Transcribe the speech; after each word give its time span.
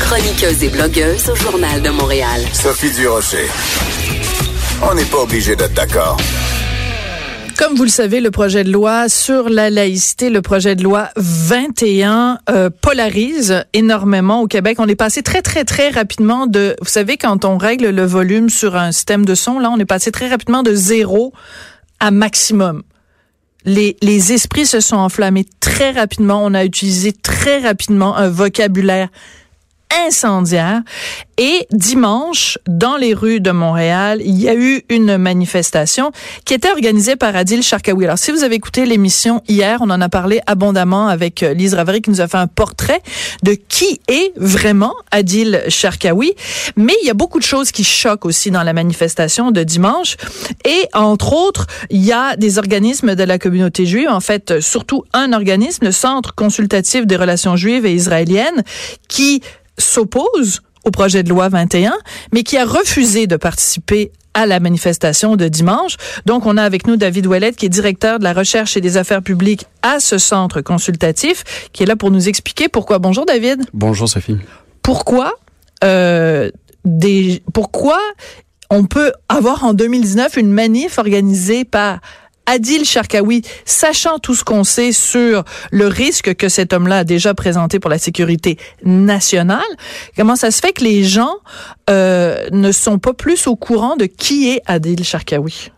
Chroniqueuse 0.00 0.64
et 0.64 0.68
blogueuse 0.68 1.30
au 1.30 1.36
Journal 1.36 1.80
de 1.82 1.90
Montréal. 1.90 2.40
Sophie 2.52 2.90
Durocher. 2.90 3.46
On 4.82 4.94
n'est 4.94 5.04
pas 5.04 5.18
obligé 5.18 5.54
d'être 5.54 5.74
d'accord. 5.74 6.16
Comme 7.56 7.76
vous 7.76 7.84
le 7.84 7.88
savez, 7.88 8.20
le 8.20 8.32
projet 8.32 8.64
de 8.64 8.72
loi 8.72 9.08
sur 9.08 9.48
la 9.48 9.70
laïcité, 9.70 10.30
le 10.30 10.42
projet 10.42 10.74
de 10.74 10.82
loi 10.82 11.10
21, 11.16 12.38
euh, 12.50 12.70
polarise 12.70 13.64
énormément 13.72 14.40
au 14.40 14.48
Québec. 14.48 14.78
On 14.80 14.88
est 14.88 14.96
passé 14.96 15.22
très, 15.22 15.42
très, 15.42 15.64
très 15.64 15.90
rapidement 15.90 16.48
de... 16.48 16.74
Vous 16.80 16.88
savez, 16.88 17.16
quand 17.16 17.44
on 17.44 17.56
règle 17.56 17.90
le 17.90 18.04
volume 18.04 18.50
sur 18.50 18.74
un 18.74 18.90
système 18.90 19.24
de 19.24 19.36
son, 19.36 19.60
là, 19.60 19.70
on 19.70 19.78
est 19.78 19.84
passé 19.84 20.10
très 20.10 20.28
rapidement 20.28 20.64
de 20.64 20.74
zéro 20.74 21.32
à 22.00 22.10
maximum. 22.10 22.82
Les, 23.64 23.96
les 24.02 24.32
esprits 24.32 24.66
se 24.66 24.80
sont 24.80 24.96
enflammés 24.96 25.46
très 25.60 25.92
rapidement. 25.92 26.44
On 26.44 26.54
a 26.54 26.64
utilisé 26.64 27.12
très 27.12 27.60
rapidement 27.60 28.16
un 28.16 28.28
vocabulaire 28.28 29.08
incendiaire. 30.06 30.82
Et 31.36 31.66
dimanche, 31.72 32.58
dans 32.68 32.96
les 32.96 33.12
rues 33.12 33.40
de 33.40 33.50
Montréal, 33.50 34.20
il 34.24 34.40
y 34.40 34.48
a 34.48 34.54
eu 34.54 34.82
une 34.88 35.16
manifestation 35.16 36.12
qui 36.44 36.54
était 36.54 36.70
organisée 36.70 37.16
par 37.16 37.34
Adil 37.34 37.62
Sharkawi. 37.62 38.04
Alors, 38.04 38.18
si 38.18 38.30
vous 38.30 38.44
avez 38.44 38.54
écouté 38.54 38.86
l'émission 38.86 39.42
hier, 39.48 39.78
on 39.80 39.90
en 39.90 40.00
a 40.00 40.08
parlé 40.08 40.40
abondamment 40.46 41.08
avec 41.08 41.42
euh, 41.42 41.52
Lise 41.52 41.74
Ravary 41.74 42.02
qui 42.02 42.10
nous 42.10 42.20
a 42.20 42.28
fait 42.28 42.38
un 42.38 42.46
portrait 42.46 43.00
de 43.42 43.54
qui 43.54 44.00
est 44.06 44.32
vraiment 44.36 44.94
Adil 45.10 45.64
Sharkawi. 45.68 46.34
Mais 46.76 46.94
il 47.02 47.06
y 47.06 47.10
a 47.10 47.14
beaucoup 47.14 47.40
de 47.40 47.44
choses 47.44 47.72
qui 47.72 47.82
choquent 47.82 48.26
aussi 48.26 48.52
dans 48.52 48.62
la 48.62 48.72
manifestation 48.72 49.50
de 49.50 49.64
dimanche. 49.64 50.16
Et 50.64 50.86
entre 50.92 51.32
autres, 51.32 51.66
il 51.90 52.04
y 52.04 52.12
a 52.12 52.36
des 52.36 52.58
organismes 52.58 53.16
de 53.16 53.24
la 53.24 53.38
communauté 53.38 53.86
juive, 53.86 54.08
en 54.08 54.20
fait, 54.20 54.60
surtout 54.60 55.04
un 55.12 55.32
organisme, 55.32 55.86
le 55.86 55.92
Centre 55.92 56.34
consultatif 56.34 57.06
des 57.06 57.16
relations 57.16 57.56
juives 57.56 57.86
et 57.86 57.92
israéliennes, 57.92 58.62
qui 59.08 59.42
s'oppose 59.78 60.62
au 60.84 60.90
projet 60.90 61.22
de 61.22 61.30
loi 61.30 61.48
21, 61.48 61.94
mais 62.32 62.42
qui 62.42 62.58
a 62.58 62.64
refusé 62.64 63.26
de 63.26 63.36
participer 63.36 64.12
à 64.34 64.46
la 64.46 64.60
manifestation 64.60 65.36
de 65.36 65.48
dimanche. 65.48 65.96
Donc, 66.26 66.44
on 66.44 66.56
a 66.56 66.62
avec 66.62 66.86
nous 66.86 66.96
David 66.96 67.26
Ouellet, 67.26 67.52
qui 67.52 67.66
est 67.66 67.70
directeur 67.70 68.18
de 68.18 68.24
la 68.24 68.32
recherche 68.32 68.76
et 68.76 68.80
des 68.80 68.96
affaires 68.96 69.22
publiques 69.22 69.66
à 69.82 70.00
ce 70.00 70.18
centre 70.18 70.60
consultatif, 70.60 71.44
qui 71.72 71.84
est 71.84 71.86
là 71.86 71.96
pour 71.96 72.10
nous 72.10 72.28
expliquer 72.28 72.68
pourquoi. 72.68 72.98
Bonjour, 72.98 73.24
David. 73.24 73.62
Bonjour, 73.72 74.08
Sophie. 74.08 74.36
Pourquoi, 74.82 75.32
euh, 75.84 76.50
des, 76.84 77.42
pourquoi 77.52 77.98
on 78.70 78.84
peut 78.84 79.12
avoir 79.28 79.64
en 79.64 79.72
2019 79.72 80.36
une 80.36 80.50
manif 80.50 80.98
organisée 80.98 81.64
par 81.64 82.00
Adil 82.46 82.84
Sharkawi, 82.84 83.42
sachant 83.64 84.18
tout 84.18 84.34
ce 84.34 84.44
qu'on 84.44 84.64
sait 84.64 84.92
sur 84.92 85.44
le 85.70 85.86
risque 85.86 86.34
que 86.34 86.48
cet 86.48 86.72
homme-là 86.72 86.98
a 86.98 87.04
déjà 87.04 87.34
présenté 87.34 87.78
pour 87.80 87.90
la 87.90 87.98
sécurité 87.98 88.58
nationale, 88.84 89.62
comment 90.16 90.36
ça 90.36 90.50
se 90.50 90.60
fait 90.60 90.72
que 90.72 90.84
les 90.84 91.04
gens 91.04 91.36
euh, 91.90 92.46
ne 92.52 92.72
sont 92.72 92.98
pas 92.98 93.14
plus 93.14 93.46
au 93.46 93.56
courant 93.56 93.96
de 93.96 94.06
qui 94.06 94.50
est 94.50 94.60
Adil 94.66 95.04
Sharkawi? 95.04 95.70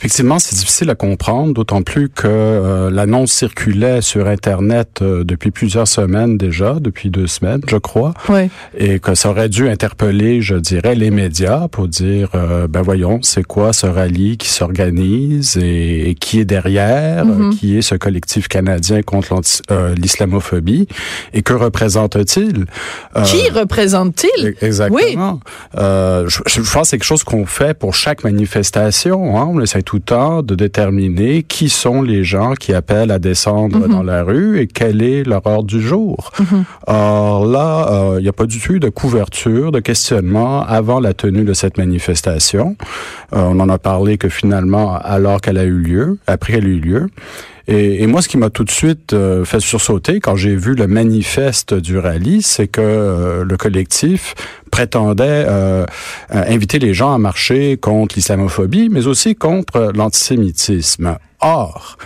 Effectivement, 0.00 0.38
c'est 0.38 0.56
difficile 0.56 0.88
à 0.88 0.94
comprendre, 0.94 1.52
d'autant 1.52 1.82
plus 1.82 2.08
que 2.08 2.26
euh, 2.26 2.90
l'annonce 2.90 3.32
circulait 3.32 4.00
sur 4.00 4.28
Internet 4.28 5.00
euh, 5.02 5.24
depuis 5.24 5.50
plusieurs 5.50 5.86
semaines 5.86 6.38
déjà, 6.38 6.78
depuis 6.80 7.10
deux 7.10 7.26
semaines, 7.26 7.60
je 7.68 7.76
crois, 7.76 8.14
oui. 8.30 8.48
et 8.74 8.98
que 8.98 9.14
ça 9.14 9.28
aurait 9.28 9.50
dû 9.50 9.68
interpeller, 9.68 10.40
je 10.40 10.54
dirais, 10.54 10.94
les 10.94 11.10
médias 11.10 11.68
pour 11.68 11.86
dire, 11.86 12.30
euh, 12.34 12.66
ben 12.66 12.80
voyons, 12.80 13.18
c'est 13.20 13.42
quoi 13.42 13.74
ce 13.74 13.84
rallye 13.84 14.38
qui 14.38 14.48
s'organise 14.48 15.58
et, 15.58 16.08
et, 16.08 16.14
qui 16.14 16.40
est 16.40 16.46
derrière, 16.46 17.26
mm 17.26 17.50
-hmm. 17.50 17.56
qui 17.58 17.76
est 17.76 17.82
ce 17.82 17.94
collectif 17.96 18.48
canadien 18.48 19.02
contre 19.02 19.38
l'islamophobie 20.00 20.86
et 21.34 21.42
que 21.42 21.52
représente-t-il? 21.52 22.64
Qui 23.26 23.50
représente-t-il? 23.50 24.54
Exactement. 24.62 25.40
Oui. 25.74 25.80
je, 26.32 26.40
je 26.46 26.60
pense 26.72 26.84
que 26.84 26.88
c'est 26.88 26.96
quelque 26.98 27.04
chose 27.14 27.24
qu'on 27.30 27.44
fait 27.44 27.74
pour 27.78 27.92
chaque 27.94 28.24
manifestation. 28.24 29.18
Hein? 29.38 29.46
On 29.52 29.60
essaie 29.60 29.82
tout 29.90 29.98
temps 29.98 30.44
de 30.44 30.54
déterminer 30.54 31.42
qui 31.42 31.68
sont 31.68 32.00
les 32.00 32.22
gens 32.22 32.54
qui 32.54 32.72
appellent 32.72 33.10
à 33.10 33.18
descendre 33.18 33.76
mm 33.78 33.82
-hmm. 33.82 33.90
dans 33.90 34.04
la 34.04 34.22
rue 34.22 34.60
et 34.60 34.68
quel 34.68 35.02
est 35.02 35.24
leur 35.32 35.44
ordre 35.56 35.68
du 35.76 35.80
jour. 35.90 36.30
Mm 36.38 36.44
-hmm. 36.44 36.62
Or 36.86 37.38
là, 37.56 37.70
il 37.90 38.18
euh, 38.18 38.22
n'y 38.22 38.28
a 38.34 38.36
pas 38.42 38.48
du 38.54 38.58
tout 38.64 38.78
de 38.86 38.90
couverture, 39.02 39.66
de 39.72 39.80
questionnement 39.90 40.54
avant 40.78 41.00
la 41.06 41.12
tenue 41.22 41.46
de 41.50 41.54
cette 41.60 41.76
manifestation. 41.84 42.66
Euh, 43.34 43.52
on 43.52 43.58
en 43.64 43.68
a 43.78 43.78
parlé 43.92 44.12
que 44.22 44.30
finalement, 44.40 44.86
alors 45.16 45.38
qu'elle 45.42 45.60
a 45.64 45.68
eu 45.74 45.80
lieu, 45.90 46.06
après 46.34 46.50
qu'elle 46.52 46.68
a 46.72 46.74
eu 46.78 46.82
lieu, 46.90 47.02
et, 47.70 48.02
et, 48.02 48.06
moi, 48.06 48.20
ce 48.20 48.28
qui 48.28 48.36
m'a 48.36 48.50
tout 48.50 48.64
de 48.64 48.70
suite 48.70 49.12
euh, 49.12 49.44
fait 49.44 49.60
sursauter 49.60 50.20
quand 50.20 50.36
j'ai 50.36 50.56
vu 50.56 50.74
le 50.74 50.86
manifeste 50.86 51.72
du 51.74 51.98
rallye, 51.98 52.42
c'est 52.42 52.68
que 52.68 52.80
euh, 52.80 53.44
le 53.44 53.56
collectif 53.56 54.34
prétendait 54.70 55.44
euh, 55.48 55.86
inviter 56.30 56.78
les 56.78 56.94
gens 56.94 57.12
à 57.14 57.18
marcher 57.18 57.76
contre 57.76 58.16
l'islamophobie, 58.16 58.88
mais 58.90 59.06
aussi 59.06 59.36
contre 59.36 59.92
l'antisémitisme. 59.94 61.16
Or, 61.40 61.96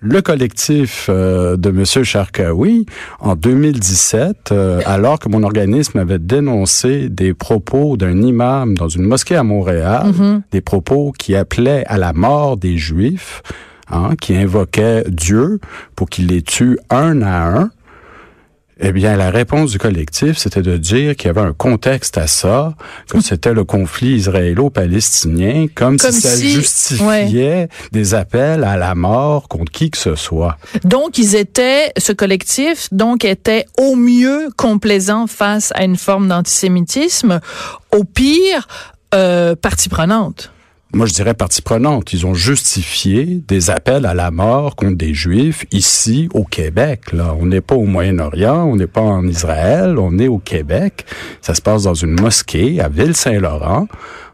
le 0.00 0.22
collectif 0.22 1.06
euh, 1.08 1.56
de 1.56 1.70
M. 1.70 1.84
Sharkawi, 2.04 2.86
en 3.20 3.34
2017, 3.34 4.50
euh, 4.52 4.80
alors 4.86 5.18
que 5.18 5.28
mon 5.28 5.42
organisme 5.42 5.98
avait 5.98 6.20
dénoncé 6.20 7.08
des 7.08 7.34
propos 7.34 7.96
d'un 7.96 8.22
imam 8.22 8.76
dans 8.76 8.88
une 8.88 9.02
mosquée 9.02 9.34
à 9.36 9.42
Montréal, 9.42 10.06
mm 10.06 10.10
-hmm. 10.12 10.42
des 10.52 10.60
propos 10.60 11.12
qui 11.18 11.34
appelaient 11.34 11.84
à 11.86 11.98
la 11.98 12.12
mort 12.12 12.56
des 12.56 12.76
Juifs, 12.76 13.42
hein, 13.90 14.10
qui 14.20 14.36
invoquaient 14.36 15.04
Dieu 15.08 15.60
pour 15.96 16.08
qu'il 16.08 16.28
les 16.28 16.42
tue 16.42 16.78
un 16.90 17.22
à 17.22 17.46
un, 17.46 17.70
eh 18.80 18.92
bien, 18.92 19.16
la 19.16 19.30
réponse 19.30 19.72
du 19.72 19.78
collectif, 19.78 20.38
c'était 20.38 20.62
de 20.62 20.76
dire 20.76 21.16
qu'il 21.16 21.26
y 21.26 21.30
avait 21.30 21.40
un 21.40 21.52
contexte 21.52 22.16
à 22.16 22.28
ça, 22.28 22.74
que 23.10 23.20
c'était 23.20 23.52
le 23.52 23.64
conflit 23.64 24.14
israélo-palestinien, 24.14 25.66
comme, 25.74 25.98
comme, 25.98 26.12
si 26.12 26.20
ça 26.20 26.36
si, 26.36 26.50
justifiait 26.50 27.04
ouais. 27.04 27.68
des 27.90 28.14
appels 28.14 28.62
à 28.62 28.76
la 28.76 28.94
mort 28.94 29.48
contre 29.48 29.72
qui 29.72 29.90
que 29.90 29.98
ce 29.98 30.14
soit. 30.14 30.56
Donc, 30.84 31.18
ils 31.18 31.34
étaient, 31.34 31.92
ce 31.96 32.12
collectif, 32.12 32.88
donc, 32.92 33.24
était 33.24 33.66
au 33.78 33.96
mieux 33.96 34.48
complaisant 34.56 35.26
face 35.26 35.72
à 35.74 35.82
une 35.82 35.96
forme 35.96 36.28
d'antisémitisme, 36.28 37.40
au 37.90 38.04
pire, 38.04 38.68
euh, 39.12 39.56
partie 39.56 39.88
prenante 39.88 40.52
moi 40.94 41.06
je 41.06 41.12
dirais 41.12 41.34
partie 41.34 41.62
prenante. 41.62 42.12
Ils 42.12 42.26
ont 42.26 42.34
justifié 42.34 43.42
des 43.46 43.70
appels 43.70 44.06
à 44.06 44.14
la 44.14 44.30
mort 44.30 44.76
contre 44.76 44.96
des 44.96 45.14
Juifs 45.14 45.64
ici 45.70 46.28
au 46.32 46.44
Québec. 46.44 47.12
Là, 47.12 47.34
on 47.38 47.46
n'est 47.46 47.60
pas 47.60 47.74
au 47.74 47.84
Moyen-Orient, 47.84 48.64
on 48.64 48.76
n'est 48.76 48.86
pas 48.86 49.00
en 49.00 49.26
Israël, 49.26 49.98
on 49.98 50.18
est 50.18 50.28
au 50.28 50.38
Québec. 50.38 51.04
Ça 51.40 51.54
se 51.54 51.62
passe 51.62 51.82
dans 51.82 51.94
une 51.94 52.20
mosquée 52.20 52.80
à 52.80 52.88
Ville-Saint-Laurent, 52.88 53.88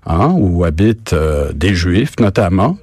hein, 0.06 0.34
où 0.36 0.64
habitent 0.64 1.12
euh, 1.12 1.52
des 1.52 1.74
Juifs 1.74 2.18
notamment 2.20 2.78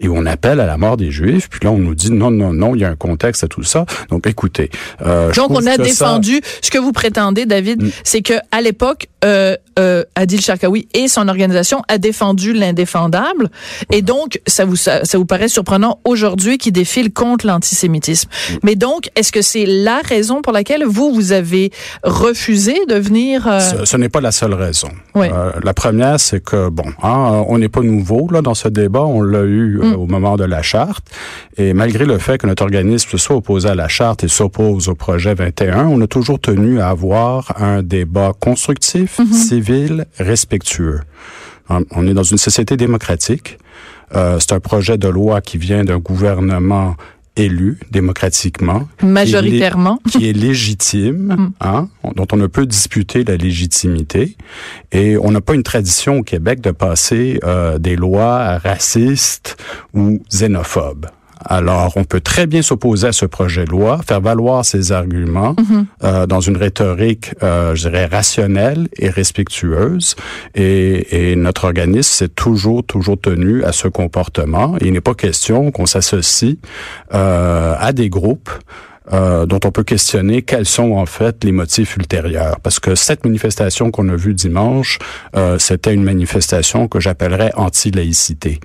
et 0.00 0.08
on 0.08 0.26
appelle 0.26 0.60
à 0.60 0.66
la 0.66 0.76
mort 0.76 0.96
des 0.96 1.10
Juifs, 1.10 1.48
puis 1.48 1.60
là 1.62 1.70
on 1.70 1.78
nous 1.78 1.94
dit 1.94 2.12
non, 2.12 2.30
non, 2.30 2.52
non, 2.52 2.74
il 2.74 2.80
y 2.80 2.84
a 2.84 2.88
un 2.88 2.96
contexte 2.96 3.44
à 3.44 3.48
tout 3.48 3.62
ça. 3.64 3.84
Donc 4.10 4.26
écoutez, 4.26 4.70
euh, 5.04 5.32
donc 5.32 5.50
on 5.50 5.66
a 5.66 5.76
défendu 5.76 6.40
ça... 6.42 6.50
ce 6.62 6.70
que 6.70 6.78
vous 6.78 6.92
prétendez, 6.92 7.46
David, 7.46 7.82
mm. 7.82 7.90
c'est 8.04 8.22
que 8.22 8.34
à 8.52 8.60
l'époque, 8.60 9.08
euh, 9.24 9.56
euh, 9.78 10.04
Adil 10.14 10.40
Sharkawi 10.40 10.88
et 10.94 11.08
son 11.08 11.28
organisation 11.28 11.82
a 11.88 11.98
défendu 11.98 12.52
l'indéfendable, 12.52 13.50
et 13.90 14.02
donc 14.02 14.40
ça 14.46 14.64
vous 14.64 14.76
ça, 14.76 15.04
ça 15.04 15.18
vous 15.18 15.26
paraît 15.26 15.48
surprenant 15.48 16.00
aujourd'hui 16.04 16.58
qu'il 16.58 16.72
défile 16.72 17.12
contre 17.12 17.46
l'antisémitisme. 17.46 18.28
Mm. 18.28 18.54
Mais 18.62 18.74
donc, 18.76 19.10
est-ce 19.16 19.32
que 19.32 19.42
c'est 19.42 19.66
la 19.66 20.00
raison 20.04 20.42
pour 20.42 20.52
laquelle 20.52 20.84
vous 20.84 21.12
vous 21.12 21.32
avez 21.32 21.72
refusé 22.04 22.74
de 22.88 22.94
venir 22.94 23.46
euh, 23.48 23.60
Ce, 23.60 23.84
ce 23.84 23.96
n'est 23.96 24.08
pas 24.08 24.20
la 24.20 24.32
seule 24.32 24.54
raison. 24.54 24.90
Oui. 25.14 25.26
Euh, 25.32 25.52
la 25.62 25.74
première, 25.74 26.20
c'est 26.20 26.42
que 26.42 26.68
bon, 26.68 26.86
hein, 27.02 27.44
on 27.48 27.58
n'est 27.58 27.68
pas 27.68 27.80
nouveau 27.80 28.28
là 28.30 28.42
dans 28.42 28.54
ce 28.54 28.68
débat, 28.68 29.02
on 29.02 29.22
l'a 29.22 29.42
eu 29.42 29.80
mm. 29.88 30.00
au 30.00 30.06
moment 30.06 30.36
de 30.36 30.44
la 30.44 30.62
charte, 30.62 31.06
et 31.56 31.72
malgré 31.72 32.04
le 32.04 32.18
fait 32.18 32.38
que 32.38 32.46
notre 32.46 32.62
organisme 32.62 33.16
soit 33.18 33.36
opposé 33.36 33.68
à 33.68 33.74
la 33.74 33.88
charte 33.88 34.24
et 34.24 34.28
s'oppose 34.28 34.88
au 34.88 34.94
projet 34.94 35.34
21, 35.34 35.86
on 35.86 36.00
a 36.00 36.06
toujours 36.06 36.40
tenu 36.40 36.80
à 36.80 36.88
avoir 36.88 37.60
un 37.60 37.82
débat 37.82 38.32
constructif, 38.38 39.18
mm 39.18 39.24
-hmm. 39.24 39.32
civil, 39.48 40.06
respectueux. 40.18 41.00
On 41.98 42.06
est 42.06 42.14
dans 42.14 42.22
une 42.34 42.38
société 42.38 42.76
démocratique. 42.76 43.58
Euh, 44.14 44.38
c'est 44.40 44.52
un 44.52 44.60
projet 44.60 44.96
de 44.96 45.08
loi 45.08 45.40
qui 45.40 45.58
vient 45.58 45.84
d'un 45.84 45.98
gouvernement 45.98 46.96
élu 47.38 47.78
démocratiquement. 47.90 48.88
Majoritairement. 49.02 50.00
Qui 50.10 50.18
est, 50.18 50.20
qui 50.20 50.28
est 50.28 50.32
légitime, 50.32 51.34
mm. 51.38 51.52
hein, 51.60 51.88
dont 52.14 52.26
on 52.32 52.36
ne 52.36 52.46
peut 52.46 52.66
disputer 52.66 53.24
la 53.24 53.36
légitimité. 53.36 54.36
Et 54.92 55.16
on 55.16 55.30
n'a 55.30 55.40
pas 55.40 55.54
une 55.54 55.62
tradition 55.62 56.18
au 56.18 56.22
Québec 56.22 56.60
de 56.60 56.70
passer 56.70 57.38
euh, 57.44 57.78
des 57.78 57.96
lois 57.96 58.58
racistes 58.58 59.56
ou 59.94 60.20
xénophobes. 60.30 61.06
Alors, 61.44 61.92
on 61.96 62.04
peut 62.04 62.20
très 62.20 62.46
bien 62.46 62.62
s'opposer 62.62 63.08
à 63.08 63.12
ce 63.12 63.26
projet 63.26 63.64
de 63.64 63.70
loi, 63.70 64.00
faire 64.06 64.20
valoir 64.20 64.64
ses 64.64 64.92
arguments 64.92 65.54
mm 65.58 65.64
-hmm. 65.64 65.84
euh, 66.04 66.26
dans 66.26 66.40
une 66.40 66.56
rhétorique, 66.56 67.26
euh, 67.42 67.74
je 67.74 67.88
dirais, 67.88 68.06
rationnelle 68.06 68.88
et 68.96 69.10
respectueuse. 69.10 70.16
Et, 70.54 71.30
et 71.32 71.36
notre 71.36 71.64
organisme 71.64 72.12
s'est 72.18 72.34
toujours, 72.44 72.82
toujours 72.84 73.18
tenu 73.20 73.64
à 73.64 73.72
ce 73.72 73.88
comportement. 73.88 74.76
Et 74.80 74.86
il 74.86 74.92
n'est 74.92 75.06
pas 75.10 75.14
question 75.14 75.70
qu'on 75.70 75.86
s'associe 75.86 76.56
euh, 77.14 77.74
à 77.78 77.92
des 77.92 78.08
groupes 78.08 78.50
euh, 79.12 79.46
dont 79.46 79.60
on 79.64 79.70
peut 79.70 79.84
questionner 79.84 80.42
quels 80.42 80.66
sont 80.66 80.92
en 80.92 81.06
fait 81.06 81.42
les 81.42 81.52
motifs 81.52 81.96
ultérieurs. 81.96 82.60
Parce 82.62 82.78
que 82.78 82.94
cette 82.94 83.24
manifestation 83.24 83.90
qu'on 83.90 84.08
a 84.10 84.16
vue 84.16 84.34
dimanche, 84.34 84.98
euh, 85.34 85.58
c'était 85.58 85.94
une 85.94 86.04
manifestation 86.04 86.88
que 86.88 87.00
j'appellerais 87.00 87.52
anti-laïcité. 87.56 88.60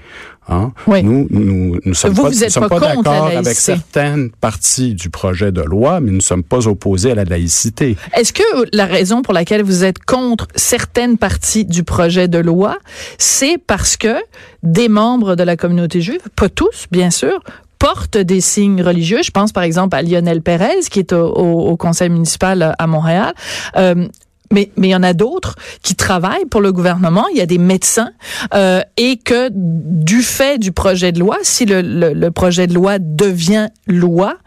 Hein? 0.49 0.71
Oui. 0.87 1.01
Nous, 1.03 1.27
nous, 1.29 1.79
nous 1.85 1.93
sommes 1.93 2.11
Vous, 2.13 2.23
pas, 2.23 2.29
vous 2.29 2.49
sommes 2.49 2.67
d'accord 2.67 3.27
avec 3.27 3.55
certaines 3.55 4.29
parties 4.31 4.93
du 4.93 5.09
projet 5.09 5.51
de 5.51 5.61
loi, 5.61 5.99
mais 6.01 6.11
nous 6.11 6.17
ne 6.17 6.21
sommes 6.21 6.43
pas 6.43 6.67
opposés 6.67 7.11
à 7.11 7.15
la 7.15 7.23
laïcité. 7.23 7.95
Est-ce 8.17 8.33
que 8.33 8.43
la 8.75 8.85
raison 8.85 9.21
pour 9.21 9.33
laquelle 9.33 9.63
vous 9.63 9.83
êtes 9.83 10.03
contre 10.03 10.47
certaines 10.55 11.17
parties 11.17 11.65
du 11.65 11.83
projet 11.83 12.27
de 12.27 12.39
loi, 12.39 12.77
c'est 13.17 13.57
parce 13.57 13.95
que 13.97 14.15
des 14.63 14.89
membres 14.89 15.35
de 15.35 15.43
la 15.43 15.55
communauté 15.55 16.01
juive, 16.01 16.21
pas 16.35 16.49
tous, 16.49 16.87
bien 16.91 17.09
sûr, 17.09 17.39
portent 17.79 18.17
des 18.17 18.41
signes 18.41 18.81
religieux? 18.81 19.19
Je 19.23 19.31
pense 19.31 19.51
par 19.51 19.63
exemple 19.63 19.95
à 19.95 20.01
Lionel 20.01 20.41
Pérez, 20.41 20.79
qui 20.89 20.99
est 20.99 21.13
au, 21.13 21.27
au- 21.33 21.69
au 21.69 21.77
conseil 21.77 22.09
municipal 22.09 22.75
à 22.77 22.87
Montréal. 22.87 23.33
Euh, 23.77 24.07
mais 24.51 24.71
mais 24.77 24.89
il 24.89 24.91
y 24.91 24.95
en 24.95 25.03
a 25.03 25.13
d'autres 25.13 25.55
qui 25.81 25.95
travaillent 25.95 26.45
pour 26.45 26.61
le 26.61 26.71
gouvernement. 26.71 27.25
Il 27.31 27.37
y 27.37 27.41
a 27.41 27.45
des 27.45 27.57
médecins 27.57 28.11
euh, 28.53 28.81
et 28.97 29.17
que 29.17 29.49
du 29.51 30.21
fait 30.21 30.57
du 30.57 30.71
projet 30.71 31.11
de 31.11 31.19
loi, 31.19 31.37
si 31.43 31.65
le, 31.65 31.81
le, 31.81 32.13
le 32.13 32.31
projet 32.31 32.67
de 32.67 32.73
loi 32.73 32.99
devient 32.99 33.69
loi, 33.87 34.37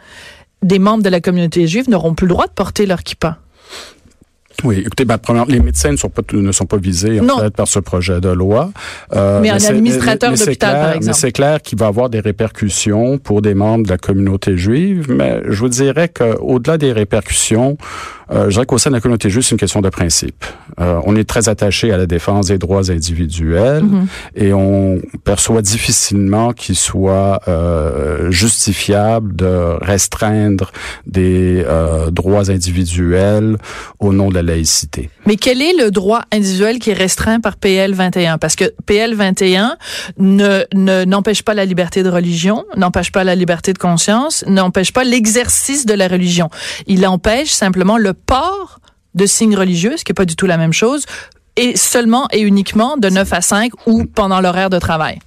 des 0.63 0.79
membres 0.79 1.03
de 1.03 1.09
la 1.09 1.21
communauté 1.21 1.67
juive 1.67 1.89
n'auront 1.89 2.15
plus 2.15 2.27
le 2.27 2.33
droit 2.33 2.47
de 2.47 2.53
porter 2.53 2.87
leur 2.87 3.03
kippa. 3.03 3.39
Oui, 4.65 4.83
écoutez, 4.87 5.05
ben, 5.05 5.19
premièrement, 5.19 5.51
les 5.51 5.61
médecins 5.61 5.91
ne 5.93 5.97
sont 5.97 6.09
pas 6.09 6.23
ne 6.33 6.53
sont 6.53 6.67
pas 6.67 6.77
visés 6.79 7.21
en 7.21 7.25
Non. 7.25 7.39
fait 7.39 7.55
par 7.55 7.69
ce 7.69 7.79
projet 7.79 8.21
de 8.21 8.29
loi. 8.31 8.71
Euh, 9.15 9.41
Mais 9.41 9.51
un 9.51 9.57
administrateur 9.57 10.31
mais 10.33 10.37
d'hôpital, 10.39 10.75
par 10.81 10.91
Mais 10.91 10.97
exemple. 10.97 11.17
c'est 11.17 11.33
clair 11.33 11.61
qu'il 11.63 11.79
va 11.79 11.87
avoir 11.87 12.09
des 12.11 12.21
répercussions 12.21 13.19
pour 13.19 13.43
des 13.43 13.55
membres 13.55 13.85
de 13.85 13.91
la 13.91 13.99
communauté 13.99 14.57
juive. 14.57 15.07
Mais 15.11 15.41
je 15.49 15.59
vous 15.61 15.69
dirais 15.69 16.09
qu'au-delà 16.09 16.79
des 16.79 16.93
répercussions, 16.93 17.77
euh, 18.33 18.45
je 18.47 18.51
dirais 18.55 18.67
qu'au 18.67 18.79
sein 18.79 18.91
de 18.91 18.95
la 18.97 19.01
communauté 19.01 19.31
juive, 19.31 19.45
c'est 19.45 19.53
une 19.53 19.59
question 19.59 19.81
de 19.83 19.89
principe. 19.89 20.45
Euh, 20.81 21.01
on 21.05 21.15
est 21.17 21.29
très 21.29 21.49
attaché 21.49 21.93
à 21.93 21.97
la 21.97 22.07
défense 22.07 22.47
des 22.49 22.59
droits 22.59 22.91
individuels 22.91 23.85
Mhm. 23.85 24.07
et 24.35 24.53
on 24.53 25.01
perçoit 25.25 25.63
difficilement 25.63 26.53
qu'il 26.53 26.77
soit 26.77 27.41
euh, 27.49 28.31
justifiable 28.31 29.37
de 29.37 29.77
restreindre 29.83 30.73
des 31.07 31.63
euh, 31.67 32.11
droits 32.11 32.51
individuels 32.51 33.57
au 34.01 34.13
nom 34.13 34.29
de 34.29 34.35
la 34.35 34.43
Mais 35.27 35.37
quel 35.37 35.61
est 35.61 35.73
le 35.73 35.91
droit 35.91 36.23
individuel 36.33 36.79
qui 36.79 36.91
est 36.91 36.95
restreint 36.95 37.41
par 37.41 37.57
PL 37.57 37.93
21 37.95 38.39
Parce 38.39 38.57
que 38.57 38.73
PL 38.87 39.15
21 39.15 39.77
ne 40.19 40.65
ne- 40.75 41.05
n'empêche 41.05 41.43
pas 41.43 41.55
la 41.55 41.65
liberté 41.65 42.03
de 42.03 42.09
religion, 42.09 42.65
n'empêche 42.77 43.13
pas 43.13 43.25
la 43.25 43.35
liberté 43.35 43.73
de 43.73 43.79
conscience, 43.79 44.45
n'empêche 44.47 44.93
pas 44.93 45.05
l'exercice 45.05 45.87
de 45.87 45.95
la 45.95 46.09
religion. 46.09 46.49
Il 46.87 47.07
empêche 47.07 47.51
simplement 47.51 47.99
le 47.99 48.13
port 48.15 48.79
de 49.15 49.27
signes 49.27 49.57
religieux, 49.57 49.95
ce 49.97 50.05
qui 50.05 50.13
est 50.13 50.15
pas 50.15 50.25
du 50.27 50.37
tout 50.37 50.47
la 50.47 50.57
même 50.59 50.73
chose, 50.73 51.05
et 51.57 51.77
seulement 51.77 52.29
et 52.33 52.41
uniquement 52.41 52.97
de 52.99 53.09
9 53.09 53.33
à 53.33 53.41
5 53.41 53.73
ou 53.87 54.05
pendant 54.05 54.41
l'horaire 54.43 54.69
de 54.71 54.79
travail. 54.79 55.19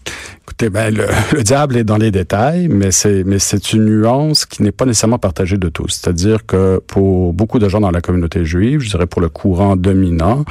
Écoutez, 0.50 0.72
ben, 0.72 0.92
le, 0.92 1.06
le 1.38 1.44
diable 1.44 1.78
est 1.78 1.84
dans 1.84 1.98
les 1.98 2.10
détails, 2.10 2.68
mais 2.70 2.90
c'est 2.92 3.24
mais 3.24 3.38
c'est 3.38 3.72
une 3.74 3.86
nuance 3.86 4.48
qui 4.48 4.64
n'est 4.64 4.72
pas 4.72 4.86
nécessairement 4.86 5.20
partagée 5.20 5.58
de 5.58 5.70
tous. 5.70 5.90
C'est-à-dire 6.02 6.44
que 6.48 6.82
pour 6.88 7.34
beaucoup 7.34 7.60
de 7.60 7.70
gens 7.70 7.80
dans 7.80 7.92
la 7.92 8.02
communauté 8.02 8.46
juive, 8.46 8.80
je 8.80 8.90
dirais 8.90 9.06
pour 9.06 9.22
le 9.22 9.30
courant 9.30 9.76
dominant, 9.76 10.46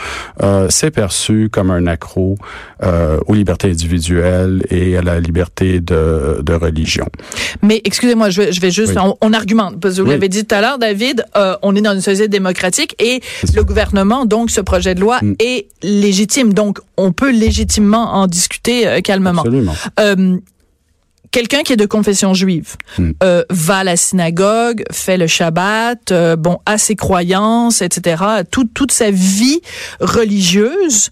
euh, 0.45 0.69
c'est 0.71 0.93
perçu 0.93 1.49
comme 1.51 1.73
un 1.73 1.89
accro 1.89 2.39
euh, 2.85 3.19
aux 3.27 3.35
libertés 3.35 3.71
individuelles 3.71 4.63
et 4.71 4.97
à 4.97 5.03
la 5.03 5.19
liberté 5.19 5.81
de, 5.81 6.43
de 6.43 6.53
religion. 6.55 7.07
Mais 7.63 7.81
excusez-moi, 7.85 8.31
je 8.31 8.43
vais, 8.43 8.53
je 8.53 8.61
vais 8.61 8.71
juste, 8.71 8.93
Oui. 8.95 9.03
on, 9.05 9.17
on 9.21 9.33
argumente, 9.33 9.81
parce 9.81 9.97
que 9.97 10.03
vous 10.03 10.07
Oui. 10.07 10.15
l'avez 10.15 10.29
dit 10.29 10.45
tout 10.47 10.55
à 10.55 10.61
l'heure, 10.61 10.79
David, 10.79 11.25
euh, 11.37 11.57
on 11.63 11.75
est 11.75 11.83
dans 11.83 11.95
une 11.95 12.01
société 12.03 12.29
démocratique 12.29 12.95
et 13.03 13.21
le 13.53 13.65
gouvernement, 13.65 14.27
donc 14.27 14.51
ce 14.51 14.61
projet 14.61 14.95
de 14.95 15.01
loi 15.01 15.19
Mm. 15.23 15.35
est 15.41 15.67
légitime. 15.83 16.55
Donc, 16.55 16.79
on 16.97 17.11
peut 17.13 17.33
légitimement 17.33 18.15
en 18.15 18.27
discuter 18.29 18.87
euh, 18.87 19.01
calmement. 19.01 19.41
Absolument. 19.43 19.73
Euh, 20.01 20.39
Quelqu'un 21.31 21.63
qui 21.63 21.75
est 21.75 21.77
de 21.77 21.85
confession 21.85 22.33
juive 22.33 22.77
Mm. 22.97 23.11
euh, 23.23 23.45
va 23.51 23.79
à 23.79 23.85
la 23.85 23.99
synagogue, 23.99 24.83
fait 24.91 25.19
le 25.19 25.27
Shabbat, 25.27 26.11
euh, 26.11 26.37
bon, 26.37 26.59
a 26.65 26.79
ses 26.79 26.97
croyances, 26.97 27.83
etc. 27.83 28.25
Tout- 28.51 28.65
toute 28.73 28.93
sa 28.93 29.11
vie 29.11 29.61
religieuse. 30.01 31.11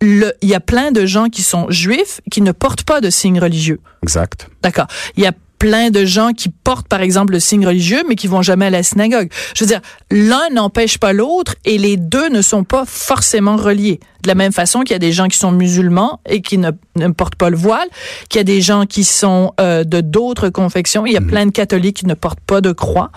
Il 0.00 0.32
y 0.42 0.54
a 0.54 0.60
plein 0.60 0.92
de 0.92 1.04
gens 1.04 1.28
qui 1.28 1.42
sont 1.42 1.66
juifs 1.70 2.22
qui 2.30 2.40
ne 2.40 2.52
portent 2.52 2.84
pas 2.84 3.02
de 3.02 3.10
signes 3.10 3.38
religieux. 3.40 3.80
Exact. 4.02 4.48
D'accord. 4.62 4.86
Il 5.18 5.22
y 5.22 5.26
a 5.26 5.32
plein 5.58 5.90
de 5.90 6.04
gens 6.04 6.32
qui 6.32 6.48
portent, 6.48 6.88
par 6.88 7.00
exemple, 7.00 7.32
le 7.32 7.40
signe 7.40 7.66
religieux, 7.66 8.02
mais 8.08 8.14
qui 8.14 8.26
vont 8.26 8.42
jamais 8.42 8.66
à 8.66 8.70
la 8.70 8.82
synagogue. 8.82 9.30
Je 9.54 9.64
veux 9.64 9.68
dire, 9.68 9.80
l'un 10.10 10.48
n'empêche 10.52 10.98
pas 10.98 11.12
l'autre 11.12 11.54
et 11.64 11.78
les 11.78 11.96
deux 11.96 12.28
ne 12.28 12.42
sont 12.42 12.64
pas 12.64 12.84
forcément 12.86 13.56
reliés. 13.56 14.00
De 14.22 14.28
la 14.28 14.34
même 14.34 14.52
façon 14.52 14.80
qu'il 14.80 14.92
y 14.92 14.96
a 14.96 15.00
des 15.00 15.12
gens 15.12 15.28
qui 15.28 15.38
sont 15.38 15.52
musulmans 15.52 16.20
et 16.28 16.42
qui 16.42 16.58
ne, 16.58 16.70
ne 16.96 17.08
portent 17.08 17.36
pas 17.36 17.50
le 17.50 17.56
voile, 17.56 17.88
qu'il 18.28 18.38
y 18.38 18.40
a 18.40 18.44
des 18.44 18.60
gens 18.60 18.86
qui 18.86 19.04
sont 19.04 19.52
euh, 19.60 19.84
de 19.84 20.00
d'autres 20.00 20.48
confections. 20.48 21.06
Il 21.06 21.12
y 21.12 21.16
a 21.16 21.20
plein 21.20 21.46
de 21.46 21.52
catholiques 21.52 21.98
qui 21.98 22.06
ne 22.06 22.14
portent 22.14 22.40
pas 22.40 22.60
de 22.60 22.72
croix. 22.72 23.10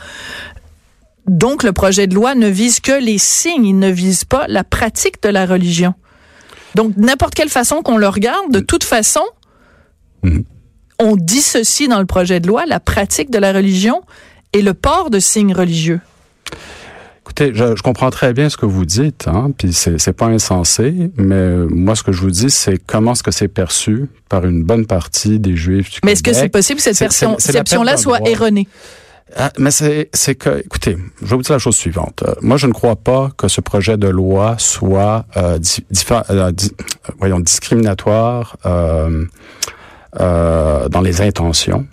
Donc, 1.28 1.64
le 1.64 1.74
projet 1.74 2.08
de 2.08 2.16
loi 2.16 2.36
ne 2.36 2.48
vise 2.48 2.80
que 2.80 2.92
les 2.92 3.18
signes, 3.18 3.66
il 3.66 3.78
ne 3.80 3.90
vise 3.90 4.26
pas 4.26 4.46
la 4.48 4.64
pratique 4.64 5.22
de 5.22 5.30
la 5.30 5.46
religion. 5.46 5.94
Donc, 6.76 6.94
n'importe 6.98 7.36
quelle 7.36 7.50
façon 7.50 7.82
qu'on 7.82 7.98
le 7.98 8.08
regarde, 8.08 8.52
de 8.52 8.60
toute 8.60 8.84
façon, 8.84 9.22
Mhm. 10.24 10.44
On 11.00 11.16
dissocie 11.16 11.88
dans 11.88 12.00
le 12.00 12.06
projet 12.06 12.40
de 12.40 12.48
loi 12.48 12.66
la 12.66 12.80
pratique 12.80 13.30
de 13.32 13.38
la 13.40 13.54
religion 13.54 14.02
et 14.54 14.62
le 14.62 14.74
port 14.74 15.10
de 15.10 15.20
signes 15.20 15.54
religieux. 15.54 16.00
Écoutez, 17.22 17.52
je, 17.54 17.76
je 17.76 17.84
comprends 17.84 18.10
très 18.10 18.34
bien 18.34 18.50
ce 18.50 18.58
que 18.58 18.66
vous 18.66 18.86
dites, 18.86 19.28
hein, 19.28 19.52
puis 19.56 19.72
c'est 19.72 20.14
pas 20.14 20.26
insensé, 20.26 21.12
mais 21.16 21.36
euh, 21.36 21.68
moi 21.70 21.96
ce 21.96 22.02
que 22.02 22.12
je 22.12 22.22
vous 22.22 22.32
dis, 22.32 22.50
c'est 22.50 22.80
comment 22.84 23.12
est-ce 23.12 23.22
que 23.22 23.30
c'est 23.32 23.48
perçu 23.48 24.08
par 24.30 24.46
une 24.46 24.64
bonne 24.64 24.88
partie 24.88 25.40
des 25.40 25.56
Juifs 25.56 25.92
du 25.92 26.00
Mais 26.04 26.14
est-ce 26.14 26.24
que 26.24 26.32
c'est 26.34 26.40
Québec. 26.40 26.54
possible 26.54 26.78
que 26.78 26.84
cette 26.84 26.98
perception-là 26.98 27.98
soit 27.98 28.28
erronée? 28.28 28.68
Ah, 29.38 29.52
mais 29.60 29.70
c'est 29.70 30.10
c'est 30.12 30.34
que, 30.34 30.60
écoutez, 30.66 30.98
je 31.22 31.28
vais 31.28 31.36
vous 31.36 31.44
dire 31.44 31.54
la 31.54 31.60
chose 31.60 31.76
suivante. 31.76 32.24
Euh, 32.28 32.34
moi, 32.42 32.58
je 32.58 32.66
ne 32.66 32.74
crois 32.74 32.96
pas 32.96 33.30
que 33.38 33.48
ce 33.48 33.62
projet 33.62 33.96
de 33.96 34.08
loi 34.08 34.56
soit 34.58 35.26
euh, 35.38 35.60
di- 35.60 35.86
diffé- 35.94 36.24
euh, 36.32 36.52
di- 36.52 36.72
euh, 36.80 37.12
voyons, 37.20 37.40
discriminatoire 37.40 38.58
euh, 40.20 40.88
dans 40.90 41.02
les 41.02 41.22
intentions, 41.22 41.86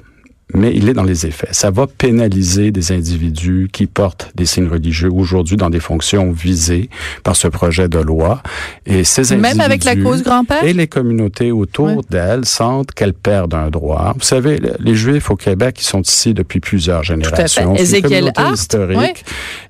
mais 0.54 0.72
il 0.74 0.88
est 0.88 0.94
dans 0.94 1.02
les 1.02 1.26
effets. 1.26 1.48
Ça 1.50 1.70
va 1.72 1.86
pénaliser 1.88 2.70
des 2.70 2.92
individus 2.92 3.68
qui 3.72 3.86
portent 3.86 4.30
des 4.36 4.46
signes 4.46 4.68
religieux 4.68 5.10
aujourd'hui 5.12 5.56
dans 5.56 5.70
des 5.70 5.80
fonctions 5.80 6.30
visées 6.30 6.88
par 7.24 7.34
ce 7.34 7.48
projet 7.48 7.88
de 7.88 7.98
loi. 7.98 8.42
Et 8.86 9.02
ces 9.02 9.34
Même 9.36 9.60
avec 9.60 9.82
la 9.82 9.90
individus 9.90 10.08
cause 10.08 10.22
grand-père? 10.22 10.62
Et 10.64 10.72
les 10.72 10.86
communautés 10.86 11.50
autour 11.50 12.00
d'elles 12.08 12.44
sentent 12.44 12.92
qu'elles 12.92 13.12
perdent 13.12 13.54
un 13.54 13.70
droit. 13.70 14.14
Vous 14.16 14.24
savez, 14.24 14.58
le- 14.58 14.74
les 14.78 14.94
Juifs 14.94 15.30
au 15.32 15.36
Québec, 15.36 15.78
ils 15.80 15.84
sont 15.84 16.02
ici 16.02 16.32
depuis 16.32 16.60
plusieurs 16.60 17.02
générations. 17.02 17.46
C'est 17.48 17.62
une 17.64 17.76
Ézéchiel 17.76 18.02
communauté 18.02 18.40
Hart, 18.40 18.54
historique. 18.54 19.24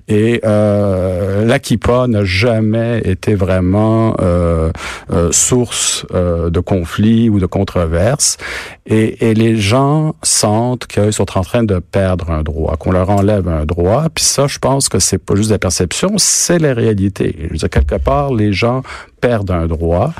Et 0.07 0.39
euh, 0.45 1.43
la 1.45 1.59
kippa 1.59 2.07
n'a 2.07 2.23
jamais 2.23 3.01
été 3.03 3.35
vraiment 3.35 4.15
euh, 4.21 4.71
euh, 5.11 5.31
source 5.31 6.05
euh, 6.13 6.49
de 6.49 6.59
conflits 6.61 7.29
ou 7.29 7.39
de 7.39 7.45
controverses. 7.45 8.37
Et, 8.85 9.29
et 9.29 9.33
les 9.33 9.57
gens 9.57 10.15
sentent 10.23 10.87
qu'ils 10.87 11.11
sont 11.11 11.37
en 11.37 11.43
train 11.43 11.63
de 11.63 11.79
perdre 11.79 12.31
un 12.31 12.41
droit, 12.41 12.77
qu'on 12.77 12.91
leur 12.91 13.09
enlève 13.09 13.49
un 13.49 13.65
droit. 13.65 14.05
Puis 14.13 14.23
ça, 14.23 14.47
je 14.47 14.59
pense 14.59 14.87
que 14.87 14.99
c'est 14.99 15.17
pas 15.17 15.35
juste 15.35 15.51
la 15.51 15.59
perception, 15.59 16.13
c'est 16.17 16.59
la 16.59 16.73
réalité. 16.73 17.35
Je 17.37 17.49
veux 17.49 17.57
dire, 17.57 17.69
quelque 17.69 17.95
part, 17.95 18.33
les 18.33 18.53
gens 18.53 18.83
perdent 19.19 19.51
un 19.51 19.65
droit 19.67 20.13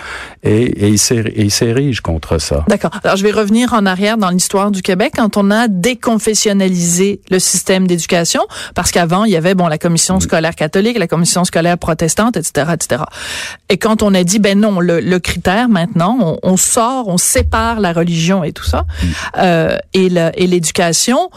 et, 0.44 0.86
et 0.86 0.89
ils 0.89 1.51
s'érigent 1.51 2.01
contre 2.01 2.39
ça. 2.39 2.66
D'accord. 2.68 2.92
Alors, 3.04 3.16
je 3.16 3.24
vais 3.24 3.32
revenir 3.32 3.74
en 3.74 3.86
arrière 3.86 4.18
dans 4.18 4.30
l'histoire 4.30 4.72
du 4.72 4.82
Québec 4.82 5.13
quand 5.16 5.38
on 5.38 5.51
a 5.51 5.68
déconfessionnalisé 5.68 7.22
le 7.30 7.39
système 7.39 7.88
d'éducation, 7.88 8.42
parce 8.75 8.92
qu'avant, 8.92 9.24
il 9.25 9.32
y 9.32 9.36
avait, 9.36 9.56
bon, 9.56 9.68
la 9.68 9.77
commission 9.77 10.20
scolaire 10.20 10.56
catholique, 10.56 10.98
la 10.98 11.08
commission 11.08 11.44
scolaire 11.44 11.77
protestante, 11.77 12.38
etc., 12.38 12.72
etc. 12.74 13.04
Et 13.70 13.77
quand 13.77 14.04
on 14.04 14.13
a 14.13 14.24
dit, 14.24 14.39
ben 14.39 14.60
non, 14.60 14.80
le, 14.80 15.00
le 15.00 15.20
critère, 15.20 15.70
maintenant, 15.70 16.18
on, 16.22 16.39
on 16.44 16.58
sort, 16.58 17.08
on 17.08 17.18
sépare 17.18 17.80
la 17.80 17.94
religion 17.94 18.44
et 18.44 18.51
tout 18.51 18.63
ça, 18.66 18.86
euh, 19.38 19.77
et 19.94 20.10
le- 20.10 20.32
et 20.36 20.48
l'éducation, 20.48 21.30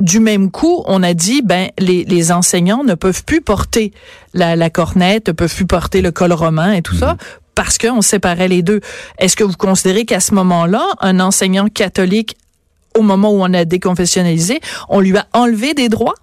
du 0.00 0.20
même 0.20 0.50
coup, 0.50 0.82
on 0.86 1.02
a 1.02 1.14
dit, 1.14 1.42
ben, 1.42 1.70
les, 1.78 2.04
les 2.04 2.32
enseignants 2.32 2.84
ne 2.84 2.94
peuvent 2.94 3.24
plus 3.24 3.40
porter 3.40 3.92
la, 4.34 4.56
la 4.56 4.70
cornette, 4.70 5.28
ne 5.28 5.32
peuvent 5.32 5.54
plus 5.54 5.66
porter 5.66 6.02
le 6.02 6.10
col 6.10 6.32
romain 6.32 6.72
et 6.72 6.82
tout 6.82 6.94
ça, 6.94 7.16
parce 7.54 7.78
qu'on 7.78 8.02
séparait 8.02 8.48
les 8.48 8.62
deux. 8.62 8.80
Est-ce 9.18 9.36
que 9.36 9.44
vous 9.44 9.56
considérez 9.56 10.04
qu'à 10.04 10.20
ce 10.20 10.34
moment-là, 10.34 10.84
un 11.00 11.18
enseignant 11.20 11.68
catholique, 11.68 12.36
au 12.94 13.02
moment 13.02 13.30
où 13.30 13.42
on 13.42 13.54
a 13.54 13.64
déconfessionnalisé, 13.64 14.60
on 14.88 15.00
lui 15.00 15.16
a 15.16 15.26
enlevé 15.32 15.72
des 15.72 15.88
droits? 15.88 16.14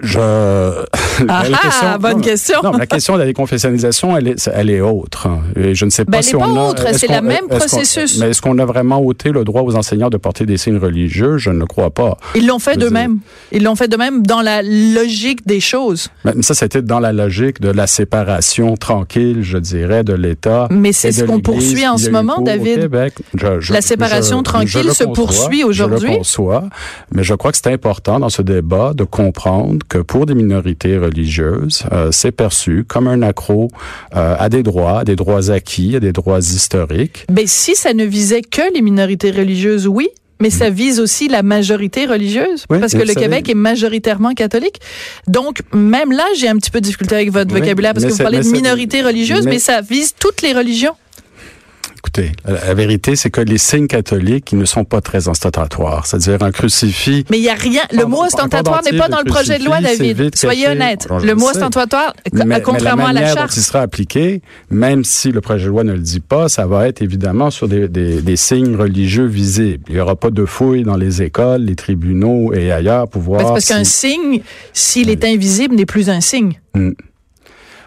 Je 0.00 0.18
Ah, 1.28 1.42
la 1.48 1.58
ah, 1.82 1.98
bonne 1.98 2.12
non, 2.18 2.20
question. 2.20 2.60
Non, 2.62 2.70
la 2.72 2.86
question 2.86 3.14
de 3.14 3.18
la 3.18 3.26
déconfessionnalisation, 3.26 4.16
elle 4.16 4.28
est, 4.28 4.50
elle 4.54 4.70
est 4.70 4.80
autre. 4.80 5.26
hein. 5.26 5.40
Et 5.56 5.74
je 5.74 5.84
ne 5.84 5.90
sais 5.90 6.04
pas 6.04 6.12
Ben, 6.12 6.18
elle 6.18 6.24
si 6.24 6.30
est 6.30 6.36
on 6.36 6.40
pas 6.54 6.60
a. 6.60 6.68
autre, 6.68 6.84
c'est 6.92 7.08
qu'on- 7.08 7.12
la 7.14 7.20
même 7.22 7.48
processus. 7.48 8.18
Mais 8.20 8.30
est-ce 8.30 8.40
qu'on 8.40 8.56
a 8.58 8.64
vraiment 8.64 9.00
ôté 9.00 9.30
le 9.32 9.42
droit 9.42 9.62
aux 9.62 9.74
enseignants 9.74 10.10
de 10.10 10.16
porter 10.16 10.46
des 10.46 10.56
signes 10.56 10.76
religieux? 10.76 11.36
Je 11.38 11.50
ne 11.50 11.58
le 11.58 11.66
crois 11.66 11.90
pas. 11.90 12.16
Ils 12.36 12.46
l'ont 12.46 12.60
fait 12.60 12.74
Je 12.74 12.80
d'eux-mêmes. 12.80 13.18
Ils 13.50 13.64
l'ont 13.64 13.74
fait 13.74 13.88
d'eux-mêmes 13.88 14.24
dans 14.24 14.40
la 14.42 14.62
logique 14.62 15.44
des 15.46 15.58
choses. 15.58 16.08
Mais 16.24 16.32
ça, 16.42 16.54
c'était 16.54 16.82
dans 16.82 17.00
la 17.00 17.12
logique 17.12 17.60
de 17.60 17.70
la 17.70 17.88
séparation 17.88 18.76
tranquille, 18.76 19.38
je 19.42 19.58
dirais, 19.58 20.04
de 20.04 20.12
l'État. 20.14 20.68
Mais 20.70 20.92
c'est 20.92 21.10
ce 21.10 21.24
qu'on 21.24 21.40
poursuit 21.40 21.86
en 21.88 21.98
ce 21.98 22.10
moment, 22.10 22.40
David. 22.40 22.88
Je- 23.34 23.58
je- 23.60 23.72
La 23.72 23.80
séparation 23.80 24.38
je- 24.38 24.42
tranquille 24.44 24.68
je 24.68 24.78
le 24.78 24.94
se 24.94 25.02
conçois, 25.04 25.14
poursuit 25.24 25.60
Je 25.62 25.66
aujourd'hui. 25.66 26.10
le 26.12 26.16
conçois, 26.18 26.64
mais 27.12 27.24
je 27.24 27.34
crois 27.34 27.50
que 27.50 27.56
c'est 27.56 27.72
important 27.72 28.20
dans 28.20 28.28
ce 28.28 28.42
débat 28.42 28.92
de 28.94 29.02
comprendre 29.02 29.78
que 29.88 29.98
pour 29.98 30.26
des 30.26 30.34
minorités 30.34 30.98
religieuses, 30.98 31.84
euh, 31.92 32.10
c'est 32.12 32.32
perçu 32.32 32.84
comme 32.86 33.08
un 33.08 33.22
accro 33.22 33.70
euh, 34.14 34.36
à 34.38 34.48
des 34.48 34.62
droits, 34.62 35.00
à 35.00 35.04
des 35.04 35.16
droits 35.16 35.50
acquis, 35.50 35.96
à 35.96 36.00
des 36.00 36.12
droits 36.12 36.38
historiques. 36.40 37.24
Ben, 37.30 37.46
si 37.46 37.74
ça 37.74 37.92
ne 37.94 38.04
visait 38.04 38.42
que 38.42 38.62
les 38.74 38.82
minorités 38.82 39.30
religieuses, 39.30 39.86
oui. 39.86 40.08
Mais 40.40 40.50
ça 40.50 40.70
vise 40.70 41.00
aussi 41.00 41.26
la 41.26 41.42
majorité 41.42 42.06
religieuse, 42.06 42.64
Oui, 42.70 42.78
parce 42.78 42.92
que 42.92 42.98
mais 42.98 43.06
le 43.06 43.12
savez- 43.12 43.24
Québec 43.26 43.48
est 43.48 43.54
majoritairement 43.54 44.34
catholique. 44.34 44.80
Donc, 45.26 45.62
même 45.74 46.12
là, 46.12 46.22
j'ai 46.36 46.46
un 46.46 46.54
petit 46.56 46.70
peu 46.70 46.78
de 46.80 46.84
difficulté 46.84 47.16
avec 47.16 47.32
votre 47.32 47.52
Oui, 47.52 47.58
vocabulaire, 47.60 47.92
parce 47.92 48.04
mais 48.04 48.10
que 48.12 48.16
vous 48.16 48.22
parlez 48.22 48.38
mais 48.38 48.44
de 48.44 48.50
minorité 48.50 49.02
religieuse, 49.02 49.44
mais, 49.46 49.54
mais- 49.54 49.58
ça 49.58 49.80
vise 49.80 50.14
toutes 50.16 50.42
les 50.42 50.52
religions. 50.52 50.94
Écoutez, 51.98 52.30
la, 52.46 52.74
vérité, 52.74 53.16
c'est 53.16 53.28
que 53.28 53.40
les 53.40 53.58
signes 53.58 53.88
catholiques, 53.88 54.52
ils 54.52 54.58
ne 54.58 54.64
sont 54.64 54.84
pas 54.84 55.00
très 55.00 55.26
ostentatoires. 55.28 56.06
C'est-à-dire 56.06 56.42
un 56.44 56.52
crucifix. 56.52 57.24
Mais 57.28 57.38
il 57.38 57.42
n'y 57.42 57.48
a 57.48 57.54
rien. 57.54 57.82
Le 57.92 58.04
mot 58.04 58.22
ostentatoire 58.24 58.82
n'est 58.84 58.96
pas 58.96 59.08
dans 59.08 59.18
le 59.18 59.24
projet 59.24 59.58
de 59.58 59.64
loi, 59.64 59.80
David. 59.80 60.34
Soyez 60.36 60.62
caché. 60.64 60.72
honnête. 60.76 61.08
Le 61.24 61.34
mot 61.34 61.50
ostentatoire, 61.50 62.14
Mais, 62.32 62.44
mais 62.44 62.62
contrairement 62.62 63.04
la 63.04 63.08
à 63.08 63.12
la 63.12 63.20
manière 63.20 63.34
dont 63.34 63.40
charte. 63.42 63.56
il 63.56 63.62
sera 63.62 63.80
appliqué, 63.80 64.42
même 64.70 65.02
si 65.04 65.32
le 65.32 65.40
projet 65.40 65.64
de 65.64 65.70
loi 65.70 65.82
ne 65.82 65.92
le 65.92 65.98
dit 65.98 66.20
pas, 66.20 66.48
ça 66.48 66.66
va 66.66 66.86
être 66.86 67.02
évidemment 67.02 67.50
sur 67.50 67.66
des, 67.68 67.88
des- 67.88 68.22
des 68.22 68.36
signes 68.36 68.76
religieux 68.76 69.26
visibles. 69.26 69.84
Il 69.88 69.94
n'y 69.96 70.00
aura 70.00 70.14
pas 70.14 70.30
de 70.30 70.44
fouilles 70.44 70.84
dans 70.84 70.96
les 70.96 71.20
écoles, 71.22 71.62
les 71.62 71.74
tribunaux 71.74 72.52
et 72.54 72.70
ailleurs 72.70 73.08
pour 73.08 73.22
voir 73.22 73.40
parce 73.54 73.64
qu'un 73.66 73.82
si- 73.84 74.10
signe, 74.12 74.40
s'il 74.72 75.10
est 75.10 75.24
invisible, 75.24 75.74
n'est 75.74 75.84
plus 75.86 76.08
un 76.10 76.20
signe. 76.20 76.52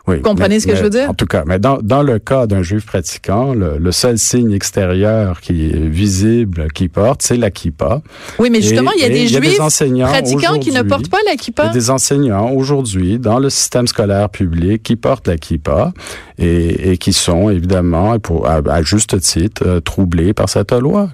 Oui, 0.08 0.16
Vous 0.18 0.22
comprenez 0.24 0.56
mais- 0.56 0.60
ce 0.60 0.68
que 0.68 0.76
je 0.76 0.82
veux 0.84 0.90
dire? 0.90 1.10
En 1.10 1.14
tout 1.14 1.28
cas, 1.28 1.44
mais 1.46 1.60
dans, 1.60 1.78
dans 1.82 2.02
le 2.02 2.18
cas 2.18 2.48
d'un 2.48 2.64
juif 2.64 2.86
pratiquant, 2.88 3.54
le, 3.54 3.78
le 3.78 3.92
seul 3.92 4.18
signe 4.18 4.52
extérieur 4.52 5.42
qui 5.42 5.68
est 5.70 5.88
visible 5.88 6.68
qu'il 6.74 6.90
porte, 6.90 7.22
c'est 7.22 7.38
la 7.38 7.52
kippa. 7.52 8.02
Oui, 8.40 8.50
mais 8.52 8.62
justement, 8.62 8.92
Et- 8.94 8.98
il 8.98 9.02
y 9.02 9.06
a 9.06 9.10
des 9.10 9.28
juifs 9.28 9.58
pratiquants 9.58 10.60
qui 10.60 10.72
ne 10.72 10.82
portent 10.82 11.10
pas 11.10 11.20
la 11.26 11.34
Il 11.34 11.36
y 11.36 11.38
kippa. 11.38 11.64
a 11.66 11.70
des 11.70 11.90
enseignants 11.92 12.50
aujourd'hui 12.52 13.20
dans 13.20 13.38
le 13.40 13.50
système 13.52 13.86
scolaire 13.88 14.30
public 14.30 14.82
qui 14.84 14.96
portent 14.96 15.28
la 15.28 15.38
kippa 15.38 15.94
et, 16.40 16.92
et 16.94 16.98
qui 16.98 17.14
sont 17.14 17.50
évidemment, 17.50 18.16
et 18.16 18.20
pour, 18.20 18.48
à, 18.48 18.62
à 18.70 18.82
juste 18.82 19.20
titre, 19.20 19.64
euh, 19.68 19.80
troublés 19.82 20.34
par 20.34 20.50
cette 20.50 20.72
loi. 20.72 21.10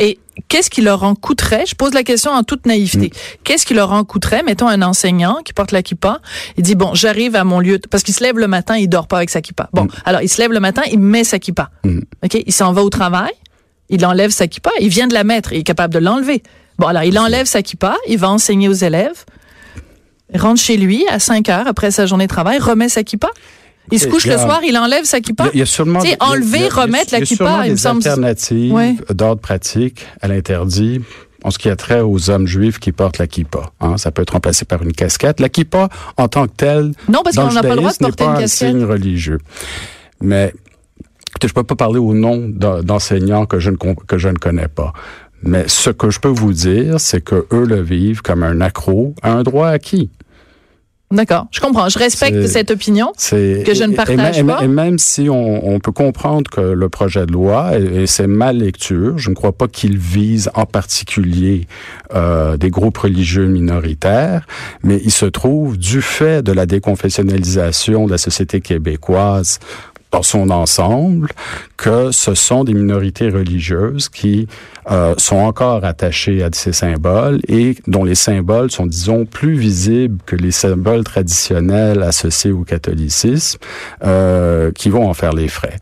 Et 0.00 0.18
qu'est-ce 0.48 0.70
qui 0.70 0.80
leur 0.80 1.04
en 1.04 1.14
coûterait? 1.14 1.66
Je 1.66 1.74
pose 1.74 1.92
la 1.92 2.02
question 2.02 2.32
en 2.32 2.42
toute 2.42 2.66
naïveté. 2.66 3.08
Mm. 3.08 3.38
Qu'est-ce 3.44 3.66
qui 3.66 3.74
leur 3.74 3.92
en 3.92 4.02
coûterait? 4.02 4.42
Mettons 4.42 4.66
un 4.66 4.80
enseignant 4.80 5.36
qui 5.44 5.52
porte 5.52 5.72
la 5.72 5.82
kippa. 5.82 6.20
Il 6.56 6.64
dit, 6.64 6.74
bon, 6.74 6.94
j'arrive 6.94 7.36
à 7.36 7.44
mon 7.44 7.60
lieu, 7.60 7.78
parce 7.90 8.02
qu'il 8.02 8.14
se 8.14 8.24
lève 8.24 8.38
le 8.38 8.48
matin, 8.48 8.76
il 8.76 8.88
dort 8.88 9.06
pas 9.06 9.18
avec 9.18 9.28
sa 9.28 9.42
kippa. 9.42 9.68
Bon, 9.74 9.86
alors 10.06 10.22
il 10.22 10.28
se 10.28 10.40
lève 10.40 10.52
le 10.52 10.60
matin, 10.60 10.82
il 10.90 10.98
met 10.98 11.22
sa 11.22 11.38
kippa. 11.38 11.70
Mm. 11.84 12.00
OK? 12.24 12.42
Il 12.46 12.52
s'en 12.52 12.72
va 12.72 12.82
au 12.82 12.88
travail, 12.88 13.32
il 13.90 14.04
enlève 14.06 14.30
sa 14.30 14.46
kippa, 14.46 14.70
il 14.80 14.88
vient 14.88 15.06
de 15.06 15.14
la 15.14 15.22
mettre, 15.22 15.52
il 15.52 15.60
est 15.60 15.64
capable 15.64 15.92
de 15.92 15.98
l'enlever. 15.98 16.42
Bon, 16.78 16.86
alors 16.86 17.02
il 17.02 17.18
enlève 17.18 17.44
sa 17.44 17.60
kippa, 17.60 17.96
il 18.08 18.18
va 18.18 18.30
enseigner 18.30 18.68
aux 18.68 18.72
élèves, 18.72 19.26
rentre 20.34 20.62
chez 20.62 20.78
lui 20.78 21.06
à 21.08 21.18
5 21.18 21.46
heures 21.50 21.66
après 21.66 21.90
sa 21.90 22.06
journée 22.06 22.24
de 22.24 22.32
travail, 22.32 22.58
remet 22.58 22.88
sa 22.88 23.02
kippa. 23.02 23.28
Il 23.90 23.98
se 24.00 24.06
couche 24.08 24.26
le 24.26 24.36
soir, 24.36 24.60
il 24.66 24.76
enlève 24.78 25.04
sa 25.04 25.20
kippa. 25.20 25.50
il 25.52 25.58
y 25.58 25.62
a 25.62 25.66
sûrement 25.66 26.00
Tu 26.00 26.08
sais, 26.08 26.16
il 26.20 26.24
y 26.24 26.28
a- 26.28 26.30
enlever, 26.30 26.68
remettre 26.68 27.12
la 27.12 27.20
kippa, 27.20 27.62
il 27.66 27.70
me 27.70 27.74
des 27.76 27.80
semble- 27.80 27.98
alternatives 27.98 28.72
Ouais. 28.72 28.96
d'ordre 29.10 29.40
pratique 29.40 30.06
à 30.20 30.28
l'interdit 30.28 31.00
en 31.42 31.50
ce 31.50 31.58
qui 31.58 31.68
a 31.70 31.76
trait 31.76 32.00
aux 32.00 32.28
hommes 32.30 32.46
juifs 32.46 32.78
qui 32.78 32.92
portent 32.92 33.18
la 33.18 33.26
kippa. 33.26 33.70
Hein, 33.80 33.96
ça 33.96 34.10
peut 34.10 34.22
être 34.22 34.30
remplacé 34.32 34.64
par 34.64 34.82
une 34.82 34.92
casquette. 34.92 35.40
La 35.40 35.48
kippa, 35.48 35.88
en 36.16 36.28
tant 36.28 36.46
que 36.46 36.52
telle, 36.56 36.92
Non, 37.08 37.20
parce 37.24 37.36
qu'on 37.36 37.50
n'a 37.52 37.62
pas 37.62 37.70
le 37.70 37.76
droit 37.76 37.92
de 37.92 37.96
porter 37.98 38.24
pas 38.24 38.30
une 38.30 38.36
un 38.36 38.40
casquette. 38.40 38.68
signe 38.70 38.84
religieux. 38.84 39.38
Mais 40.20 40.52
écoutez, 41.30 41.48
je 41.48 41.54
peux 41.54 41.64
pas 41.64 41.76
parler 41.76 41.98
au 41.98 42.14
nom 42.14 42.46
d'en- 42.48 42.82
d'enseignants 42.82 43.46
que 43.46 43.58
je 43.58 43.70
ne 43.70 43.76
que 44.06 44.18
je 44.18 44.28
ne 44.28 44.36
connais 44.36 44.68
pas. 44.68 44.92
Mais 45.42 45.64
ce 45.68 45.88
que 45.88 46.10
je 46.10 46.20
peux 46.20 46.28
vous 46.28 46.52
dire, 46.52 47.00
c'est 47.00 47.22
que 47.24 47.46
eux 47.52 47.64
le 47.64 47.80
vivent 47.80 48.20
comme 48.20 48.42
un 48.42 48.60
accro 48.60 49.14
à 49.22 49.32
un 49.32 49.42
droit 49.42 49.68
acquis. 49.68 50.10
D'accord, 51.12 51.48
je 51.50 51.58
comprends. 51.60 51.88
Je 51.88 51.98
respecte 51.98 52.46
cette 52.46 52.70
opinion. 52.70 53.12
Que 53.64 53.74
je 53.74 53.82
ne 53.82 53.90
et- 53.90 53.92
et 53.92 53.96
partage 53.96 54.46
pas. 54.46 54.62
Et 54.62 54.68
même 54.68 54.98
si 55.00 55.28
on, 55.28 55.68
on 55.68 55.80
peut 55.80 55.90
comprendre 55.90 56.48
que 56.48 56.60
le 56.60 56.88
projet 56.88 57.26
de 57.26 57.32
loi 57.32 57.76
et, 57.76 58.02
et 58.02 58.06
c'est 58.06 58.28
ma 58.28 58.52
lecture, 58.52 59.18
je 59.18 59.30
ne 59.30 59.34
crois 59.34 59.50
pas 59.50 59.66
qu'il 59.66 59.98
vise 59.98 60.50
en 60.54 60.66
particulier 60.66 61.66
euh, 62.14 62.56
des 62.56 62.70
groupes 62.70 62.98
religieux 62.98 63.46
minoritaires, 63.46 64.46
mais 64.84 65.00
il 65.04 65.10
se 65.10 65.26
trouve 65.26 65.76
du 65.78 66.00
fait 66.00 66.42
de 66.44 66.52
la 66.52 66.64
déconfessionnalisation 66.66 68.06
de 68.06 68.12
la 68.12 68.18
société 68.18 68.60
québécoise 68.60 69.58
dans 70.10 70.22
son 70.22 70.50
ensemble, 70.50 71.30
que 71.76 72.10
ce 72.10 72.34
sont 72.34 72.64
des 72.64 72.74
minorités 72.74 73.28
religieuses 73.28 74.08
qui 74.08 74.48
euh, 74.90 75.14
sont 75.18 75.36
encore 75.36 75.84
attachées 75.84 76.42
à 76.42 76.48
ces 76.52 76.72
symboles 76.72 77.40
et 77.48 77.76
dont 77.86 78.04
les 78.04 78.14
symboles 78.14 78.70
sont, 78.70 78.86
disons, 78.86 79.24
plus 79.24 79.54
visibles 79.54 80.18
que 80.26 80.36
les 80.36 80.50
symboles 80.50 81.04
traditionnels 81.04 82.02
associés 82.02 82.50
au 82.50 82.64
catholicisme, 82.64 83.58
euh, 84.04 84.72
qui 84.72 84.90
vont 84.90 85.08
en 85.08 85.14
faire 85.14 85.32
les 85.32 85.48
frais. 85.48 85.78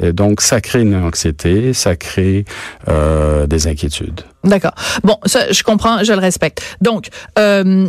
Et 0.00 0.12
donc, 0.12 0.40
ça 0.40 0.60
crée 0.60 0.82
une 0.82 0.94
anxiété, 0.94 1.72
ça 1.72 1.96
crée 1.96 2.44
euh, 2.88 3.46
des 3.46 3.66
inquiétudes. 3.66 4.22
D'accord. 4.44 4.74
Bon, 5.04 5.18
ça, 5.26 5.52
je 5.52 5.62
comprends, 5.62 6.02
je 6.02 6.12
le 6.12 6.18
respecte. 6.18 6.62
Donc, 6.80 7.08
euh, 7.38 7.88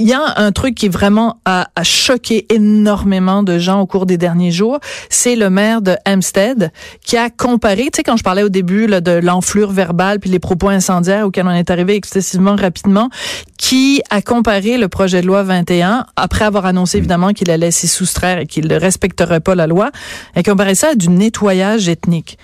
il 0.00 0.08
y 0.08 0.14
a 0.14 0.34
un 0.36 0.50
truc 0.50 0.74
qui 0.74 0.88
vraiment 0.88 1.40
a, 1.44 1.68
a 1.76 1.82
choqué 1.82 2.46
énormément 2.52 3.42
de 3.42 3.58
gens 3.58 3.80
au 3.80 3.86
cours 3.86 4.06
des 4.06 4.16
derniers 4.16 4.50
jours, 4.50 4.80
c'est 5.10 5.36
le 5.36 5.50
maire 5.50 5.82
de 5.82 5.94
Hampstead 6.08 6.72
qui 7.04 7.18
a 7.18 7.28
comparé, 7.28 7.84
tu 7.84 7.96
sais, 7.96 8.02
quand 8.02 8.16
je 8.16 8.24
parlais 8.24 8.42
au 8.42 8.48
début 8.48 8.86
là, 8.86 9.02
de 9.02 9.12
l'enflure 9.12 9.70
verbale 9.70 10.18
puis 10.18 10.30
les 10.30 10.38
propos 10.38 10.68
incendiaires 10.68 11.26
auxquels 11.26 11.46
on 11.46 11.50
est 11.50 11.70
arrivé 11.70 11.94
excessivement 11.94 12.56
rapidement, 12.56 13.10
qui 13.58 14.00
a 14.08 14.22
comparé 14.22 14.78
le 14.78 14.88
projet 14.88 15.20
de 15.20 15.26
loi 15.26 15.42
21, 15.42 16.06
après 16.16 16.46
avoir 16.46 16.64
annoncé 16.64 16.96
évidemment 16.96 17.32
qu'il 17.34 17.50
allait 17.50 17.70
s'y 17.70 17.86
soustraire 17.86 18.38
et 18.38 18.46
qu'il 18.46 18.68
ne 18.68 18.76
respecterait 18.76 19.40
pas 19.40 19.54
la 19.54 19.66
loi, 19.66 19.90
a 20.34 20.42
comparé 20.42 20.74
ça 20.74 20.88
à 20.92 20.94
du 20.94 21.10
nettoyage 21.10 21.90
ethnique. 21.90 22.38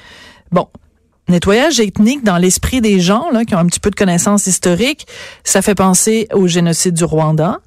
Bon, 0.52 0.68
nettoyage 1.28 1.80
ethnique 1.80 2.22
dans 2.24 2.36
l'esprit 2.38 2.80
des 2.80 3.00
gens 3.00 3.30
là, 3.32 3.44
qui 3.44 3.54
ont 3.54 3.58
un 3.58 3.66
petit 3.66 3.80
peu 3.80 3.90
de 3.90 3.96
connaissances 3.96 4.46
historiques, 4.46 5.06
ça 5.44 5.62
fait 5.62 5.74
penser 5.74 6.28
au 6.32 6.46
génocide 6.46 6.94
du 6.94 7.04
Rwanda, 7.04 7.58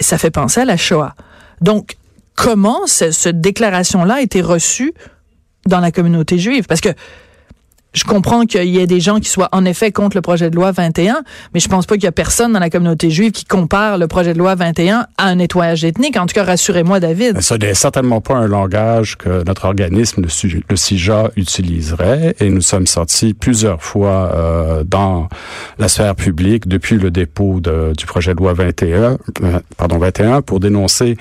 ça 0.00 0.18
fait 0.18 0.30
penser 0.30 0.60
à 0.60 0.64
la 0.64 0.76
Shoah. 0.76 1.14
Donc, 1.60 1.96
comment 2.34 2.86
ce- 2.86 3.10
cette 3.10 3.40
déclaration-là 3.40 4.14
a 4.16 4.20
été 4.20 4.40
reçue 4.42 4.92
dans 5.66 5.80
la 5.80 5.90
communauté 5.90 6.38
juive? 6.38 6.66
Parce 6.66 6.80
que 6.80 6.90
je 7.94 8.04
comprends 8.04 8.44
qu'il 8.44 8.64
y 8.68 8.78
ait 8.78 8.86
des 8.86 9.00
gens 9.00 9.18
qui 9.18 9.28
soient 9.30 9.48
en 9.52 9.64
effet 9.64 9.92
contre 9.92 10.16
le 10.16 10.20
projet 10.20 10.50
de 10.50 10.56
loi 10.56 10.72
21, 10.72 11.22
mais 11.54 11.60
je 11.60 11.68
pense 11.68 11.86
pas 11.86 11.94
qu'il 11.94 12.04
y 12.04 12.08
a 12.08 12.12
personne 12.12 12.52
dans 12.52 12.60
la 12.60 12.70
communauté 12.70 13.10
juive 13.10 13.32
qui 13.32 13.44
compare 13.44 13.96
le 13.98 14.06
projet 14.06 14.34
de 14.34 14.38
loi 14.38 14.54
21 14.54 15.06
à 15.16 15.24
un 15.24 15.34
nettoyage 15.36 15.84
ethnique. 15.84 16.16
En 16.16 16.26
tout 16.26 16.34
cas, 16.34 16.44
rassurez-moi, 16.44 17.00
David. 17.00 17.40
Ça 17.40 17.56
n'est 17.56 17.74
certainement 17.74 18.20
pas 18.20 18.34
un 18.36 18.46
langage 18.46 19.16
que 19.16 19.42
notre 19.44 19.64
organisme, 19.64 20.22
le, 20.22 20.76
CIJA, 20.76 21.30
utiliserait. 21.36 22.36
Et 22.40 22.50
nous 22.50 22.60
sommes 22.60 22.86
sortis 22.86 23.32
plusieurs 23.34 23.82
fois 23.82 24.32
euh, 24.34 24.84
dans 24.84 25.28
la 25.78 25.88
sphère 25.88 26.14
publique 26.14 26.68
depuis 26.68 26.96
le 26.98 27.10
dépôt 27.10 27.60
du 27.60 28.06
projet 28.06 28.34
de 28.34 28.38
loi 28.38 28.52
21, 28.52 29.16
euh, 29.42 29.60
pardon 29.76 29.98
21, 29.98 30.42
pour 30.42 30.60
dénoncer 30.60 31.16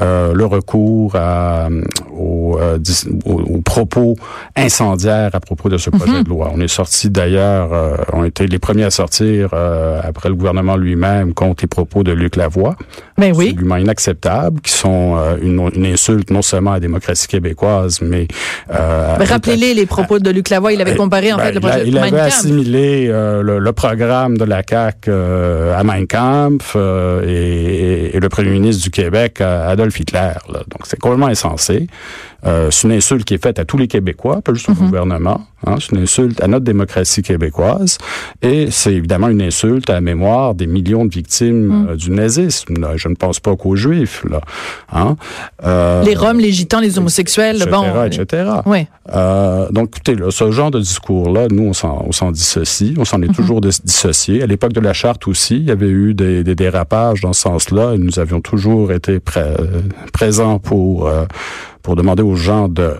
euh, 0.00 0.32
le 0.34 0.44
recours 0.44 1.16
à, 1.16 1.68
euh, 1.70 2.78
dis- 2.78 3.08
aux- 3.24 3.40
aux 3.40 3.60
propos 3.62 4.16
incendiaires 4.54 5.30
à 5.34 5.40
propos 5.40 5.68
de 5.68 5.78
ce 5.78 5.90
projet 5.90 6.09
de 6.22 6.28
loi. 6.28 6.50
On 6.54 6.60
est 6.60 6.68
sortis 6.68 7.10
d'ailleurs, 7.10 7.72
euh, 7.72 7.96
on 8.12 8.24
était 8.24 8.46
les 8.46 8.58
premiers 8.58 8.84
à 8.84 8.90
sortir 8.90 9.50
euh, 9.52 10.00
après 10.02 10.28
le 10.28 10.34
gouvernement 10.34 10.76
lui-même 10.76 11.34
contre 11.34 11.62
les 11.64 11.68
propos 11.68 12.02
de 12.02 12.12
Luc 12.12 12.36
Lavoie 12.36 12.76
Ben 13.18 13.32
oui. 13.34 13.48
absolument 13.50 13.76
inacceptables, 13.76 14.60
qui 14.60 14.72
sont 14.72 15.16
euh, 15.16 15.36
une, 15.42 15.60
une 15.74 15.86
insulte 15.86 16.30
non 16.30 16.42
seulement 16.42 16.70
à 16.72 16.74
la 16.74 16.80
démocratie 16.80 17.28
québécoise, 17.28 18.00
mais... 18.02 18.26
Euh, 18.74 19.16
Ben, 19.18 19.24
Rappelez-les 19.26 19.74
les 19.74 19.86
propos 19.86 20.18
de 20.18 20.30
Luc 20.30 20.48
Lavoie. 20.50 20.72
Il 20.72 20.80
avait 20.80 20.96
comparé 20.96 21.32
en 21.32 21.36
ben, 21.36 21.44
fait 21.44 21.52
le 21.52 21.56
il 21.56 21.60
projet 21.60 21.82
il, 21.86 21.92
de 21.94 21.98
avait 21.98 22.10
Mein 22.10 22.20
Kampf. 22.20 22.34
assimilé 22.38 23.06
euh, 23.08 23.42
le, 23.42 23.58
le 23.58 23.72
programme 23.72 24.36
de 24.38 24.44
la 24.44 24.62
CAQ 24.68 25.10
euh, 25.10 25.78
à 25.78 25.84
Mein 25.84 26.06
Kampf 26.06 26.74
euh, 26.76 27.22
et, 27.26 28.16
et 28.16 28.20
le 28.20 28.28
premier 28.28 28.50
ministre 28.50 28.82
du 28.82 28.90
Québec 28.90 29.40
à 29.40 29.68
Adolf 29.68 29.98
Hitler. 30.00 30.32
là. 30.52 30.60
Donc 30.70 30.82
c'est 30.84 30.98
complètement 30.98 31.26
insensé. 31.26 31.86
Euh, 32.46 32.70
c'est 32.70 32.88
une 32.88 32.94
insulte 32.94 33.24
qui 33.24 33.34
est 33.34 33.42
faite 33.42 33.58
à 33.58 33.64
tous 33.64 33.76
les 33.76 33.88
Québécois, 33.88 34.40
pas 34.42 34.54
juste 34.54 34.68
au 34.68 34.72
gouvernement. 34.74 35.42
Hein, 35.66 35.74
c'est 35.78 35.92
une 35.94 36.02
insulte 36.02 36.42
à 36.42 36.46
notre 36.48 36.64
démocratie 36.64 37.20
québécoise. 37.20 37.98
Et 38.40 38.70
c'est 38.70 38.94
évidemment 38.94 39.28
une 39.28 39.42
insulte 39.42 39.90
à 39.90 39.94
la 39.94 40.00
mémoire 40.00 40.54
des 40.54 40.66
millions 40.66 41.04
de 41.04 41.12
victimes 41.12 41.88
euh, 41.90 41.96
du 41.96 42.10
nazisme. 42.10 42.80
Là. 42.80 42.92
Je 42.96 43.08
ne 43.08 43.14
pense 43.14 43.40
pas 43.40 43.54
qu'aux 43.56 43.76
Juifs. 43.76 44.24
Là. 44.28 44.40
Hein? 44.90 45.16
Euh, 45.64 46.02
les 46.02 46.14
Roms, 46.14 46.38
les 46.38 46.50
Gitans, 46.52 46.80
les 46.80 46.98
homosexuels, 46.98 47.56
etc., 47.56 47.70
bon. 47.70 48.04
etc. 48.04 48.50
Oui. 48.64 48.86
Euh, 49.14 49.68
donc, 49.70 49.88
écoutez, 49.90 50.14
là, 50.14 50.30
ce 50.30 50.50
genre 50.50 50.70
de 50.70 50.80
discours-là, 50.80 51.48
nous, 51.50 51.64
on 51.64 51.72
s'en, 51.74 52.30
dissocie. 52.30 52.94
On 52.98 53.04
s'en 53.04 53.20
est 53.20 53.34
toujours 53.34 53.60
dis- 53.60 53.80
dissocié. 53.84 54.42
À 54.42 54.46
l'époque 54.46 54.72
de 54.72 54.80
la 54.80 54.94
charte 54.94 55.28
aussi, 55.28 55.56
il 55.56 55.64
y 55.64 55.70
avait 55.70 55.88
eu 55.88 56.14
des, 56.14 56.42
des 56.42 56.54
dérapages 56.54 57.20
dans 57.20 57.34
ce 57.34 57.42
sens-là. 57.42 57.96
Nous 57.98 58.18
avions 58.18 58.40
toujours 58.40 58.92
été 58.92 59.20
pré- 59.20 59.54
présents 60.14 60.58
pour, 60.58 61.06
euh, 61.06 61.24
pour 61.82 61.96
demander 61.96 62.22
aux 62.22 62.36
gens 62.36 62.68
de 62.68 62.96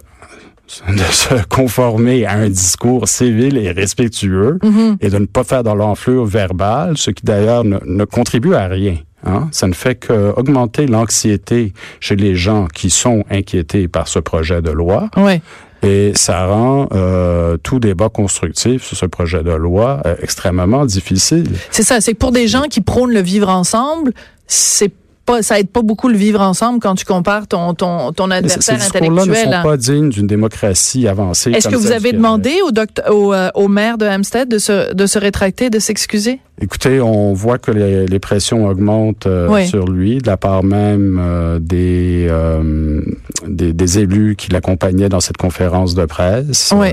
de 0.89 0.99
se 0.99 1.35
conformer 1.49 2.27
à 2.27 2.35
un 2.35 2.49
discours 2.49 3.09
civil 3.09 3.57
et 3.57 3.73
respectueux 3.73 4.59
et 5.01 5.11
de 5.11 5.19
ne 5.19 5.27
pas 5.27 5.43
faire 5.43 5.65
dans 5.65 5.75
l'enflure 5.75 6.25
verbale, 6.25 6.97
ce 6.97 7.11
qui 7.11 7.25
d'ailleurs 7.25 7.65
ne, 7.65 7.79
ne 7.85 8.05
contribue 8.05 8.55
à 8.55 8.69
rien. 8.69 8.97
Hein? 9.27 9.49
Ça 9.53 9.67
ne 9.67 9.75
fait 9.75 9.97
qu'augmenter 9.97 10.87
l'anxiété 10.87 11.73
chez 11.99 12.17
les 12.17 12.37
gens 12.37 12.67
qui 12.67 12.91
sont 12.91 13.25
inquiétés 13.31 13.89
par 13.89 14.09
ce 14.09 14.19
projet 14.19 14.63
de 14.63 14.71
loi. 14.71 15.11
Oui. 15.17 15.41
Et 15.83 16.13
ça 16.15 16.47
rend 16.47 16.89
euh, 16.93 17.57
tout 17.57 17.81
débat 17.81 18.11
constructif 18.11 18.85
sur 18.85 18.97
ce 18.97 19.07
projet 19.07 19.43
de 19.43 19.53
loi 19.53 20.03
euh, 20.05 20.15
extrêmement 20.23 20.85
difficile. 20.85 21.51
C'est 21.71 21.83
ça, 21.83 22.01
c'est 22.01 22.13
que 22.13 22.19
pour 22.19 22.33
des 22.33 22.49
gens 22.49 22.65
qui 22.65 22.83
prônent 22.83 23.13
le 23.13 23.23
vivre 23.23 23.49
ensemble, 23.49 24.13
c'est 24.47 24.93
pas, 25.31 25.43
ça 25.43 25.59
aide 25.61 25.69
pas 25.71 25.83
beaucoup 25.83 26.09
le 26.09 26.17
vivre 26.17 26.41
ensemble 26.41 26.81
quand 26.81 26.95
tu 26.95 27.05
compares 27.05 27.47
ton, 27.47 27.75
ton, 27.75 28.13
ton 28.13 28.27
Mais 28.29 28.43
c- 28.43 28.49
Ces 28.61 28.71
adversaire 28.73 28.77
discours-là 28.79 29.09
ne 29.25 29.31
intellectuel. 29.31 29.55
sont 29.57 29.63
pas 29.69 29.77
dignes 29.77 30.09
d'une 30.11 30.27
démocratie 30.27 31.09
avancée. 31.09 31.51
Est-ce 31.53 31.69
que 31.69 31.77
vous 31.77 31.93
avez 31.93 32.13
demandé 32.13 32.55
au, 32.67 32.71
docteur, 32.71 33.15
au, 33.15 33.33
euh, 33.35 33.51
au 33.55 33.69
maire 33.69 33.99
de 33.99 34.07
Hampstead 34.07 34.49
de 34.49 34.59
se, 34.59 34.93
de 34.93 35.07
se 35.07 35.19
rétracter, 35.19 35.71
de 35.71 35.79
s'excuser? 35.79 36.41
Écoutez, 36.63 37.01
on 37.01 37.33
voit 37.33 37.57
que 37.59 37.71
les, 37.71 38.07
les 38.07 38.19
pressions 38.19 38.67
augmentent 38.67 39.27
euh, 39.27 39.49
Oui. 39.49 39.67
sur 39.67 39.87
lui, 39.87 40.19
de 40.19 40.27
la 40.27 40.37
part 40.37 40.63
même 40.63 41.19
euh, 41.19 41.59
des, 41.59 42.27
euh, 42.29 43.01
des, 43.49 43.73
des 43.73 43.99
élus 43.99 44.37
qui 44.37 44.51
l'accompagnaient 44.51 45.09
dans 45.09 45.21
cette 45.21 45.39
conférence 45.39 45.95
de 45.95 46.05
presse. 46.05 46.73
Oui. 46.77 46.89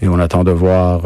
Et 0.00 0.08
on 0.08 0.18
attend 0.20 0.44
de 0.44 0.52
voir 0.52 1.02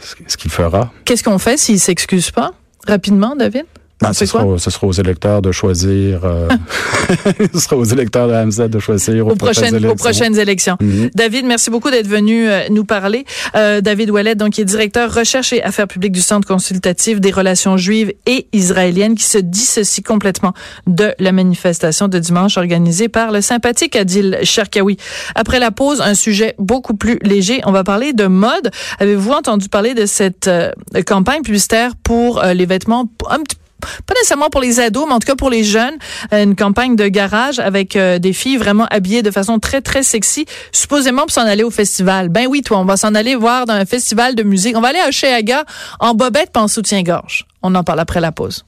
ce 0.00 0.14
ce 0.26 0.36
qu'il 0.38 0.50
fera. 0.50 0.90
Qu'est-ce 1.04 1.22
qu'on 1.22 1.38
fait 1.38 1.58
s'il 1.58 1.78
s'excuse 1.78 2.30
pas? 2.30 2.52
Rapidement, 2.88 3.36
David? 3.36 3.64
Ben, 4.00 4.12
ce, 4.12 4.24
sera, 4.26 4.58
ce 4.58 4.70
sera 4.70 4.86
aux 4.86 4.92
électeurs 4.92 5.42
de 5.42 5.52
choisir. 5.52 6.24
euh, 6.24 6.48
ce 7.54 7.60
sera 7.60 7.76
aux 7.76 7.84
électeurs 7.84 8.28
de 8.28 8.34
Hamzat 8.34 8.68
de 8.68 8.78
choisir 8.78 9.26
aux, 9.26 9.32
Aux 9.32 9.36
prochaines, 9.36 9.84
aux 9.84 9.94
prochaines 9.94 10.38
élections. 10.38 10.76
Mhm. 10.80 11.10
David, 11.14 11.44
merci 11.44 11.70
beaucoup 11.70 11.90
d'être 11.90 12.06
venu 12.06 12.48
euh, 12.48 12.62
nous 12.70 12.84
parler. 12.84 13.24
Euh, 13.56 13.80
David 13.80 14.10
Ouellet, 14.10 14.34
donc, 14.34 14.54
qui 14.54 14.60
est 14.60 14.64
directeur 14.64 15.12
recherche 15.12 15.52
et 15.52 15.62
affaires 15.62 15.88
publiques 15.88 16.12
du 16.12 16.20
Centre 16.22 16.46
consultatif 16.46 17.20
des 17.20 17.30
relations 17.30 17.76
juives 17.76 18.12
et 18.26 18.46
israéliennes, 18.52 19.14
qui 19.14 19.24
se 19.24 19.38
dissocie 19.38 20.02
complètement 20.04 20.54
de 20.86 21.12
la 21.18 21.32
manifestation 21.32 22.08
de 22.08 22.18
dimanche 22.18 22.56
organisée 22.56 23.08
par 23.08 23.32
le 23.32 23.40
sympathique 23.40 23.96
Adil 23.96 24.38
Sharkawi. 24.42 24.96
Après 25.34 25.58
la 25.58 25.70
pause, 25.70 26.00
un 26.00 26.14
sujet 26.14 26.54
beaucoup 26.58 26.94
plus 26.94 27.18
léger. 27.22 27.60
On 27.64 27.72
va 27.72 27.84
parler 27.84 28.12
de 28.12 28.26
mode. 28.26 28.70
Avez-vous 28.98 29.32
entendu 29.32 29.68
parler 29.68 29.94
de 29.94 30.06
cette 30.06 30.48
euh, 30.48 30.70
campagne 31.06 31.42
publicitaire 31.42 31.92
pour 32.02 32.42
euh, 32.42 32.54
les 32.54 32.66
vêtements 32.66 33.08
un 33.28 33.40
petit 33.40 33.56
pas 33.80 34.14
nécessairement 34.14 34.50
pour 34.50 34.60
les 34.60 34.80
ados, 34.80 35.06
mais 35.06 35.14
en 35.14 35.18
tout 35.18 35.26
cas 35.26 35.36
pour 35.36 35.50
les 35.50 35.64
jeunes, 35.64 35.96
euh, 36.32 36.44
une 36.44 36.56
campagne 36.56 36.96
de 36.96 37.08
garage 37.08 37.58
avec 37.58 37.96
euh, 37.96 38.18
des 38.18 38.32
filles 38.32 38.56
vraiment 38.56 38.86
habillées 38.90 39.22
de 39.22 39.30
façon 39.30 39.58
très 39.58 39.80
très 39.80 40.02
sexy, 40.02 40.46
supposément 40.72 41.22
pour 41.22 41.32
s'en 41.32 41.46
aller 41.46 41.64
au 41.64 41.70
festival. 41.70 42.28
Ben 42.28 42.46
oui, 42.48 42.62
toi, 42.62 42.78
on 42.78 42.84
va 42.84 42.96
s'en 42.96 43.14
aller 43.14 43.34
voir 43.34 43.66
dans 43.66 43.74
un 43.74 43.86
festival 43.86 44.34
de 44.34 44.42
musique. 44.42 44.76
On 44.76 44.80
va 44.80 44.88
aller 44.88 44.98
à 44.98 45.10
Cheaga 45.10 45.64
en 45.98 46.14
bobette 46.14 46.50
pas 46.50 46.60
en 46.60 46.68
soutien-gorge. 46.68 47.46
On 47.62 47.74
en 47.74 47.84
parle 47.84 48.00
après 48.00 48.20
la 48.20 48.32
pause. 48.32 48.64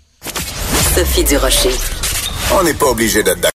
Sophie 0.95 1.25
Durocher. 1.25 1.71
On 2.59 2.63
n'est 2.65 2.75
pas 2.75 2.87
obligé 2.87 3.23
d'être 3.23 3.41
d'accord. 3.41 3.51